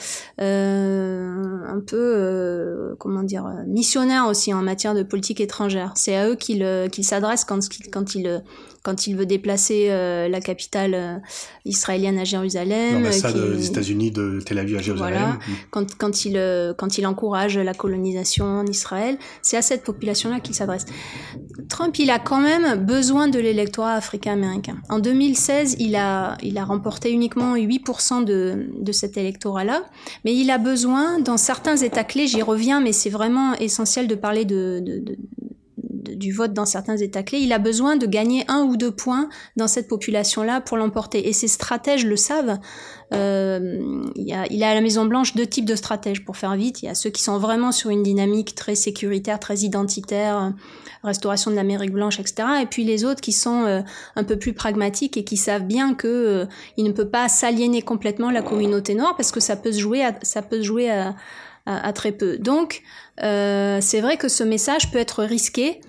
peu, 1.85 2.95
comment 2.99 3.23
dire, 3.23 3.51
missionnaire 3.67 4.27
aussi 4.27 4.53
en 4.53 4.61
matière 4.61 4.93
de 4.93 5.03
politique 5.03 5.41
étrangère. 5.41 5.93
C'est 5.95 6.15
à 6.15 6.29
eux 6.29 6.35
qu'il 6.35 7.03
s'adresse 7.03 7.43
quand, 7.45 7.59
quand 7.91 8.15
il 8.15 8.43
quand 8.83 9.05
il 9.05 9.15
veut 9.15 9.25
déplacer 9.25 9.87
euh, 9.89 10.27
la 10.27 10.41
capitale 10.41 10.93
euh, 10.93 11.17
israélienne 11.65 12.17
à 12.17 12.23
Jérusalem. 12.23 12.95
L'ambassade 12.95 13.55
des 13.55 13.67
États-Unis 13.67 14.11
de 14.11 14.39
Tel 14.43 14.57
Aviv 14.57 14.77
à 14.77 14.81
Jérusalem. 14.81 15.13
Voilà. 15.13 15.39
Quand, 15.69 15.95
quand, 15.97 16.25
il, 16.25 16.37
euh, 16.37 16.73
quand 16.75 16.97
il 16.97 17.05
encourage 17.05 17.57
la 17.57 17.73
colonisation 17.73 18.45
en 18.45 18.65
Israël, 18.65 19.17
c'est 19.41 19.57
à 19.57 19.61
cette 19.61 19.83
population-là 19.83 20.39
qu'il 20.39 20.55
s'adresse. 20.55 20.85
Trump, 21.69 21.97
il 21.99 22.09
a 22.09 22.17
quand 22.17 22.41
même 22.41 22.83
besoin 22.83 23.27
de 23.27 23.39
l'électorat 23.39 23.93
africain-américain. 23.93 24.77
En 24.89 24.99
2016, 24.99 25.75
il 25.79 25.95
a, 25.95 26.37
il 26.41 26.57
a 26.57 26.65
remporté 26.65 27.11
uniquement 27.11 27.55
8% 27.55 28.23
de, 28.25 28.67
de 28.79 28.91
cet 28.91 29.15
électorat-là, 29.15 29.83
mais 30.25 30.35
il 30.35 30.49
a 30.49 30.57
besoin, 30.57 31.19
dans 31.19 31.37
certains 31.37 31.77
États 31.77 32.03
clés, 32.03 32.27
j'y 32.27 32.41
reviens, 32.41 32.81
mais 32.81 32.93
c'est 32.93 33.09
vraiment 33.09 33.53
essentiel 33.55 34.07
de 34.07 34.15
parler 34.15 34.45
de, 34.45 34.81
de, 34.83 34.99
de 34.99 35.17
du 36.03 36.31
vote 36.31 36.53
dans 36.53 36.65
certains 36.65 36.97
États 36.97 37.23
clés, 37.23 37.39
il 37.39 37.53
a 37.53 37.59
besoin 37.59 37.95
de 37.95 38.05
gagner 38.05 38.43
un 38.47 38.63
ou 38.63 38.77
deux 38.77 38.91
points 38.91 39.29
dans 39.55 39.67
cette 39.67 39.87
population-là 39.87 40.61
pour 40.61 40.77
l'emporter. 40.77 41.27
Et 41.27 41.33
ces 41.33 41.47
stratèges 41.47 42.05
le 42.05 42.15
savent. 42.15 42.59
Euh, 43.13 44.03
il, 44.15 44.27
y 44.27 44.33
a, 44.33 44.69
à 44.69 44.73
la 44.73 44.81
Maison 44.81 45.05
Blanche 45.05 45.35
deux 45.35 45.45
types 45.45 45.65
de 45.65 45.75
stratèges 45.75 46.23
pour 46.23 46.37
faire 46.37 46.55
vite. 46.55 46.81
Il 46.81 46.85
y 46.85 46.89
a 46.89 46.95
ceux 46.95 47.09
qui 47.09 47.21
sont 47.21 47.37
vraiment 47.39 47.71
sur 47.71 47.89
une 47.89 48.03
dynamique 48.03 48.55
très 48.55 48.75
sécuritaire, 48.75 49.39
très 49.39 49.59
identitaire, 49.59 50.53
restauration 51.03 51.51
de 51.51 51.55
l'Amérique 51.55 51.91
blanche, 51.91 52.19
etc. 52.19 52.47
Et 52.61 52.65
puis 52.65 52.83
les 52.83 53.03
autres 53.03 53.21
qui 53.21 53.33
sont 53.33 53.63
euh, 53.65 53.81
un 54.15 54.23
peu 54.23 54.37
plus 54.37 54.53
pragmatiques 54.53 55.17
et 55.17 55.23
qui 55.23 55.37
savent 55.37 55.65
bien 55.65 55.93
que 55.93 56.07
euh, 56.07 56.45
il 56.77 56.85
ne 56.85 56.91
peut 56.91 57.09
pas 57.09 57.27
s'aliéner 57.27 57.81
complètement 57.81 58.31
la 58.31 58.41
communauté 58.41 58.95
noire 58.95 59.15
parce 59.15 59.31
que 59.31 59.39
ça 59.39 59.55
peut 59.55 59.71
se 59.71 59.79
jouer 59.79 60.03
à, 60.03 60.13
ça 60.21 60.41
peut 60.41 60.57
se 60.57 60.63
jouer 60.63 60.89
à, 60.89 61.13
très 61.93 62.11
peu. 62.11 62.37
Donc, 62.37 62.81
euh, 63.23 63.79
c'est 63.81 64.01
vrai 64.01 64.17
que 64.17 64.27
ce 64.27 64.43
message 64.43 64.91
peut 64.91 64.97
être 64.97 65.23
risqué. 65.23 65.79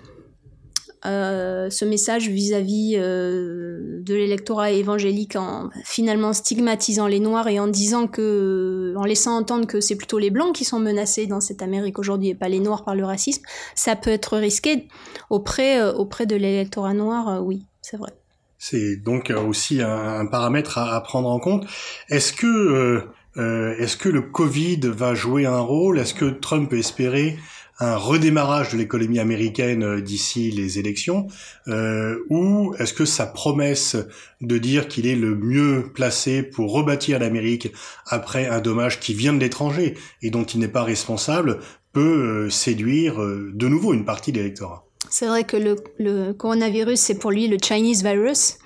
Euh, 1.04 1.68
ce 1.68 1.84
message 1.84 2.28
vis-à-vis 2.28 2.94
euh, 2.96 3.98
de 4.02 4.14
l'électorat 4.14 4.70
évangélique 4.70 5.34
en 5.34 5.68
finalement 5.84 6.32
stigmatisant 6.32 7.08
les 7.08 7.18
noirs 7.18 7.48
et 7.48 7.58
en 7.58 7.66
disant 7.66 8.06
que 8.06 8.94
en 8.96 9.04
laissant 9.04 9.36
entendre 9.36 9.66
que 9.66 9.80
c'est 9.80 9.96
plutôt 9.96 10.20
les 10.20 10.30
blancs 10.30 10.54
qui 10.54 10.64
sont 10.64 10.78
menacés 10.78 11.26
dans 11.26 11.40
cette 11.40 11.60
Amérique 11.60 11.98
aujourd'hui 11.98 12.28
et 12.28 12.34
pas 12.36 12.48
les 12.48 12.60
noirs 12.60 12.84
par 12.84 12.94
le 12.94 13.04
racisme 13.04 13.42
ça 13.74 13.96
peut 13.96 14.10
être 14.10 14.38
risqué 14.38 14.86
auprès 15.28 15.82
auprès 15.82 16.26
de 16.26 16.36
l'électorat 16.36 16.94
noir 16.94 17.44
oui 17.44 17.64
c'est 17.80 17.96
vrai. 17.96 18.12
C'est 18.58 18.94
donc 18.94 19.30
aussi 19.30 19.82
un, 19.82 20.24
paramètre 20.26 20.78
à, 20.78 21.00
prendre 21.02 21.28
en 21.28 21.40
compte. 21.40 21.66
Est-ce 22.10 22.32
que 22.32 23.08
euh, 23.38 23.74
est-ce 23.78 23.96
que 23.96 24.08
le 24.08 24.22
Covid 24.22 24.80
va 24.84 25.14
jouer 25.14 25.46
un 25.46 25.60
rôle? 25.60 25.98
Est-ce 25.98 26.14
que 26.14 26.26
Trump 26.26 26.70
peut 26.70 26.78
espérer 26.78 27.38
un 27.82 27.96
redémarrage 27.96 28.72
de 28.72 28.78
l'économie 28.78 29.18
américaine 29.18 29.82
euh, 29.82 30.00
d'ici 30.00 30.50
les 30.50 30.78
élections 30.78 31.26
euh, 31.68 32.18
Ou 32.30 32.74
est-ce 32.78 32.94
que 32.94 33.04
sa 33.04 33.26
promesse 33.26 33.96
de 34.40 34.58
dire 34.58 34.86
qu'il 34.86 35.06
est 35.06 35.16
le 35.16 35.34
mieux 35.34 35.90
placé 35.92 36.42
pour 36.42 36.72
rebâtir 36.72 37.18
l'Amérique 37.18 37.72
après 38.06 38.46
un 38.46 38.60
dommage 38.60 39.00
qui 39.00 39.14
vient 39.14 39.32
de 39.32 39.40
l'étranger 39.40 39.94
et 40.22 40.30
dont 40.30 40.44
il 40.44 40.60
n'est 40.60 40.68
pas 40.68 40.84
responsable 40.84 41.58
peut 41.92 42.48
séduire 42.48 43.18
de 43.18 43.68
nouveau 43.68 43.92
une 43.92 44.04
partie 44.04 44.32
de 44.32 44.38
l'électorat? 44.38 44.84
C'est 45.10 45.26
vrai 45.26 45.44
que 45.44 45.58
le, 45.58 45.76
le 45.98 46.32
coronavirus, 46.32 46.98
c'est 46.98 47.18
pour 47.18 47.32
lui 47.32 47.48
le 47.48 47.58
Chinese 47.62 48.02
virus. 48.02 48.56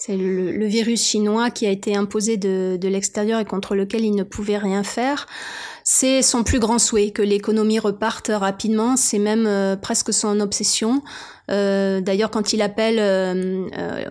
C'est 0.00 0.16
le, 0.16 0.64
virus 0.66 1.02
chinois 1.02 1.50
qui 1.50 1.66
a 1.66 1.70
été 1.70 1.96
imposé 1.96 2.36
de, 2.36 2.78
de 2.80 2.88
l'extérieur 2.88 3.40
et 3.40 3.44
contre 3.44 3.74
lequel 3.74 4.04
il 4.04 4.14
ne 4.14 4.22
pouvait 4.22 4.56
rien 4.56 4.84
faire. 4.84 5.26
C'est 5.90 6.20
son 6.20 6.44
plus 6.44 6.58
grand 6.58 6.78
souhait 6.78 7.12
que 7.12 7.22
l'économie 7.22 7.78
reparte 7.78 8.30
rapidement. 8.32 8.98
C'est 8.98 9.18
même 9.18 9.46
euh, 9.46 9.74
presque 9.74 10.12
son 10.12 10.38
obsession. 10.38 11.02
Euh, 11.50 12.02
D'ailleurs, 12.02 12.30
quand 12.30 12.52
il 12.52 12.60
appelle 12.60 12.98
euh, 13.00 13.66
euh 13.76 14.04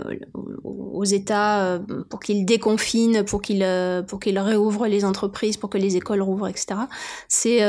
aux 0.64 1.06
États 1.06 1.80
pour 2.10 2.20
qu'ils 2.20 2.44
déconfinent, 2.46 3.24
pour 3.24 3.44
qu'ils 3.44 3.64
pour 4.08 4.20
qu'ils 4.20 4.40
réouvrent 4.40 4.88
les 4.88 5.06
entreprises, 5.06 5.56
pour 5.56 5.70
que 5.70 5.78
les 5.78 5.96
écoles 5.96 6.24
rouvrent, 6.24 6.48
etc. 6.48 6.80
C'est 7.28 7.60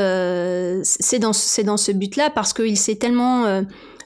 c'est 0.83 1.19
dans 1.19 1.33
c'est 1.33 1.63
dans 1.63 1.77
ce 1.77 1.91
but-là 1.91 2.31
parce 2.31 2.53
qu'il 2.53 2.75
s'est 2.75 2.95
tellement 2.95 3.61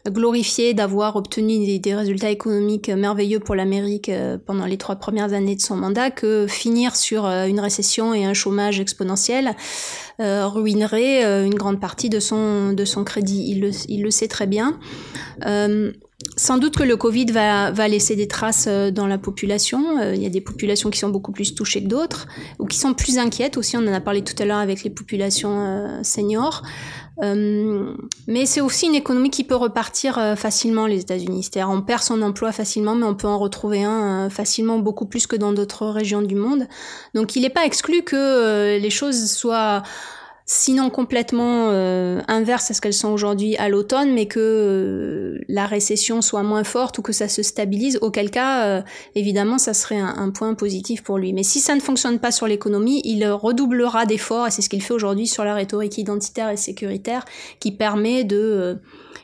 glorifié 0.10 0.74
d'avoir 0.74 1.16
obtenu 1.16 1.80
des, 1.80 1.96
résultats 1.96 2.30
économiques 2.30 2.90
merveilleux 2.90 3.40
pour 3.40 3.56
l'Amérique 3.56 4.10
euh, 4.10 4.38
pendant 4.38 4.66
les 4.66 4.78
trois 4.78 4.98
premières 4.98 5.34
années 5.34 5.56
de 5.56 5.62
son 5.62 5.78
mandat 5.78 6.12
que 6.12 6.46
finir 6.48 6.96
sur 6.96 7.26
euh, 7.26 7.46
une 7.46 7.60
récession 7.60 8.14
et 8.14 8.26
un 8.26 8.34
chômage 8.34 8.80
exponentiel 8.80 9.56
euh, 10.20 10.48
ruinerait 10.48 11.46
une 11.46 11.56
grande 11.56 11.80
partie 11.80 12.10
de 12.10 12.20
son, 12.20 12.74
de 12.74 12.86
son 12.86 13.04
crédit. 13.04 13.46
Il 13.48 13.62
le, 13.62 13.72
il 13.88 14.04
le 14.04 14.12
sait 14.12 14.28
très 14.28 14.48
bien. 14.48 14.80
Sans 16.38 16.58
doute 16.58 16.78
que 16.78 16.84
le 16.84 16.96
Covid 16.96 17.26
va, 17.26 17.72
va, 17.72 17.88
laisser 17.88 18.16
des 18.16 18.30
traces 18.30 18.68
dans 18.68 19.08
la 19.08 19.18
population. 19.18 20.02
Il 20.14 20.24
y 20.24 20.26
a 20.26 20.30
des 20.30 20.40
populations 20.40 20.90
qui 20.90 20.98
sont 20.98 21.10
beaucoup 21.10 21.34
plus 21.34 21.54
touchées 21.54 21.84
que 21.84 21.90
d'autres, 21.90 22.28
ou 22.60 22.66
qui 22.66 22.78
sont 22.78 22.94
plus 22.94 23.18
inquiètes 23.18 23.58
aussi. 23.58 23.76
On 23.76 23.82
en 23.82 23.94
a 23.94 24.00
parlé 24.00 24.24
tout 24.24 24.36
à 24.42 24.46
l'heure 24.46 24.60
avec 24.60 24.84
les 24.84 24.90
populations 24.90 26.02
seniors. 26.02 26.64
Euh, 27.22 27.94
mais 28.28 28.46
c'est 28.46 28.62
aussi 28.62 28.88
une 28.88 28.96
économie 28.96 29.30
qui 29.30 29.44
peut 29.44 29.56
repartir 29.56 30.18
euh, 30.18 30.36
facilement, 30.36 30.88
les 30.88 31.02
États-Unis. 31.02 31.44
C'est-à-dire, 31.44 31.70
on 31.70 31.82
perd 31.82 32.02
son 32.02 32.22
emploi 32.22 32.52
facilement, 32.52 32.96
mais 32.96 33.06
on 33.06 33.16
peut 33.16 33.28
en 33.28 33.38
retrouver 33.38 33.84
un 33.84 34.26
euh, 34.26 34.30
facilement 34.30 34.80
beaucoup 34.80 35.06
plus 35.06 35.28
que 35.28 35.36
dans 35.36 35.54
d'autres 35.54 35.88
régions 35.88 36.22
du 36.22 36.36
monde. 36.36 36.68
Donc, 37.14 37.36
il 37.36 37.42
n'est 37.44 37.50
pas 37.50 37.66
exclu 37.66 38.02
que 38.04 38.78
les 38.80 38.90
choses 38.90 39.32
soient 39.32 39.84
sinon 40.46 40.90
complètement 40.90 41.70
euh, 41.70 42.22
inverses 42.28 42.72
à 42.72 42.74
ce 42.74 42.82
qu'elles 42.82 42.94
sont 42.94 43.10
aujourd'hui 43.10 43.56
à 43.58 43.70
l'automne, 43.70 44.14
mais 44.14 44.26
que 44.26 44.40
euh, 44.40 45.42
la 45.48 45.66
récession 45.66 46.22
soit 46.22 46.44
moins 46.44 46.64
forte 46.64 46.98
ou 46.98 47.02
que 47.02 47.14
ça 47.14 47.28
se 47.28 47.42
stabilise, 47.44 47.98
auquel 48.02 48.30
cas, 48.30 48.66
euh, 48.66 48.82
évidemment, 49.16 49.58
ça 49.58 49.74
serait 49.74 50.00
un, 50.00 50.16
un, 50.18 50.32
point 50.32 50.54
positif 50.54 51.04
pour 51.04 51.18
lui. 51.18 51.34
Mais 51.34 51.44
si 51.44 51.60
ça 51.60 51.76
ne 51.76 51.80
fonctionne 51.80 52.20
pas 52.20 52.32
sur 52.32 52.48
l'économie, 52.48 53.02
il 53.06 53.26
redoublera 53.28 54.06
d'efforts, 54.06 54.48
et 54.48 54.52
c'est 54.52 54.62
ce 54.62 54.70
qu'il 54.70 54.82
fait 54.82 54.94
aujourd'hui 54.94 55.28
sur 55.28 55.44
la 55.46 55.54
rhétorique 55.54 55.98
identitaire 55.98 56.50
et 56.50 56.58
sécuritaire, 56.58 57.24
qui 57.60 57.72
permet 57.72 58.24
de 58.24 58.80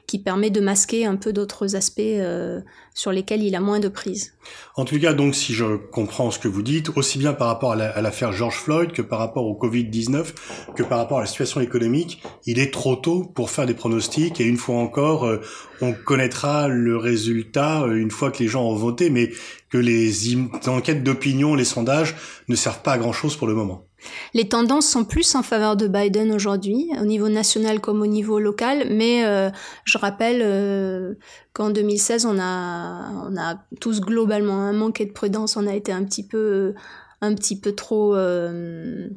qui 0.09 0.17
permet 0.17 0.49
de 0.49 0.59
masquer 0.59 1.05
un 1.05 1.15
peu 1.15 1.33
d'autres 1.33 1.75
aspects 1.75 1.99
euh, 1.99 2.61
sur 2.99 3.13
lesquels 3.13 3.43
il 3.43 3.55
a 3.55 3.61
moins 3.61 3.79
de 3.79 3.87
prise. 3.87 4.33
En 4.75 4.83
tout 4.83 4.99
cas, 4.99 5.13
donc, 5.13 5.33
si 5.33 5.53
je 5.53 5.77
comprends 5.77 6.31
ce 6.31 6.39
que 6.39 6.49
vous 6.49 6.61
dites, 6.61 6.89
aussi 6.97 7.17
bien 7.17 7.31
par 7.31 7.47
rapport 7.47 7.71
à 7.71 8.01
l'affaire 8.01 8.33
George 8.33 8.57
Floyd 8.57 8.91
que 8.91 9.01
par 9.01 9.19
rapport 9.19 9.45
au 9.45 9.57
Covid-19, 9.57 10.33
que 10.75 10.83
par 10.83 10.97
rapport 10.97 11.19
à 11.19 11.21
la 11.21 11.27
situation 11.27 11.61
économique, 11.61 12.21
il 12.45 12.59
est 12.59 12.73
trop 12.73 12.97
tôt 12.97 13.23
pour 13.23 13.51
faire 13.51 13.65
des 13.65 13.73
pronostics 13.73 14.41
et 14.41 14.43
une 14.43 14.57
fois 14.57 14.75
encore, 14.75 15.23
euh, 15.23 15.39
on 15.79 15.93
connaîtra 15.93 16.67
le 16.67 16.97
résultat 16.97 17.83
euh, 17.83 17.95
une 17.95 18.11
fois 18.11 18.31
que 18.31 18.43
les 18.43 18.49
gens 18.49 18.65
ont 18.65 18.75
voté, 18.75 19.09
mais 19.09 19.31
que 19.69 19.77
les 19.77 20.35
enquêtes 20.67 21.01
d'opinion, 21.01 21.55
les 21.55 21.63
sondages 21.63 22.17
ne 22.49 22.55
servent 22.57 22.81
pas 22.81 22.91
à 22.93 22.97
grand 22.97 23.13
chose 23.13 23.37
pour 23.37 23.47
le 23.47 23.53
moment. 23.53 23.88
Les 24.33 24.47
tendances 24.47 24.87
sont 24.87 25.05
plus 25.05 25.35
en 25.35 25.43
faveur 25.43 25.75
de 25.75 25.87
Biden 25.87 26.31
aujourd'hui, 26.31 26.89
au 27.01 27.05
niveau 27.05 27.29
national 27.29 27.79
comme 27.79 28.01
au 28.01 28.07
niveau 28.07 28.39
local, 28.39 28.87
mais 28.91 29.25
euh, 29.25 29.49
je 29.83 29.97
rappelle 29.97 30.41
euh, 30.41 31.15
qu'en 31.53 31.69
2016, 31.69 32.25
on 32.25 32.39
a, 32.39 33.11
on 33.29 33.37
a 33.37 33.55
tous 33.79 34.01
globalement 34.01 34.71
manqué 34.73 35.05
de 35.05 35.11
prudence, 35.11 35.57
on 35.57 35.67
a 35.67 35.73
été 35.73 35.91
un 35.91 36.03
petit 36.03 36.25
peu, 36.25 36.73
un 37.21 37.33
petit 37.35 37.59
peu 37.59 37.73
trop... 37.73 38.15
Euh, 38.15 39.09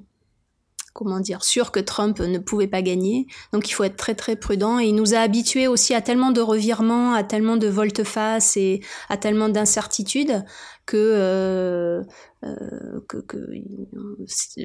comment 0.92 1.20
dire, 1.20 1.44
sûr 1.44 1.72
que 1.72 1.80
Trump 1.80 2.20
ne 2.20 2.38
pouvait 2.38 2.66
pas 2.66 2.82
gagner. 2.82 3.26
Donc 3.52 3.68
il 3.68 3.72
faut 3.72 3.84
être 3.84 3.96
très 3.96 4.14
très 4.14 4.36
prudent. 4.36 4.78
Et 4.78 4.86
il 4.86 4.94
nous 4.94 5.14
a 5.14 5.18
habitués 5.18 5.66
aussi 5.66 5.94
à 5.94 6.00
tellement 6.00 6.30
de 6.30 6.40
revirements, 6.40 7.14
à 7.14 7.24
tellement 7.24 7.56
de 7.56 7.68
volte-face 7.68 8.56
et 8.56 8.80
à 9.08 9.16
tellement 9.16 9.48
d'incertitudes 9.48 10.44
que, 10.86 10.96
euh, 10.96 12.02
euh, 12.44 13.00
que, 13.08 13.18
que 13.18 13.38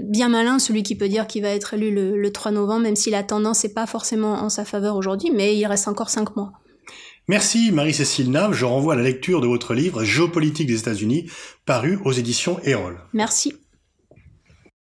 bien 0.02 0.30
malin 0.30 0.60
celui 0.60 0.84
qui 0.84 0.96
peut 0.96 1.10
dire 1.10 1.28
qu'il 1.28 1.44
va 1.44 1.50
être 1.50 1.76
élu 1.76 1.94
le, 1.94 2.18
le 2.18 2.32
3 2.32 2.52
novembre, 2.52 2.82
même 2.82 2.96
si 2.96 3.10
la 3.10 3.24
tendance 3.24 3.64
n'est 3.64 3.74
pas 3.74 3.86
forcément 3.86 4.34
en 4.34 4.50
sa 4.50 4.66
faveur 4.66 4.96
aujourd'hui, 4.96 5.32
mais 5.32 5.56
il 5.56 5.66
reste 5.66 5.88
encore 5.88 6.10
cinq 6.10 6.36
mois. 6.36 6.54
Merci 7.30 7.72
Marie-Cécile 7.74 8.32
Nave, 8.32 8.54
je 8.54 8.64
renvoie 8.64 8.94
à 8.94 8.96
la 8.96 9.04
lecture 9.04 9.42
de 9.42 9.48
votre 9.48 9.74
livre 9.74 10.06
Géopolitique 10.06 10.68
des 10.68 10.80
États-Unis, 10.80 11.30
paru 11.66 12.00
aux 12.06 12.14
éditions 12.14 12.58
Erol. 12.64 13.02
Merci. 13.12 13.54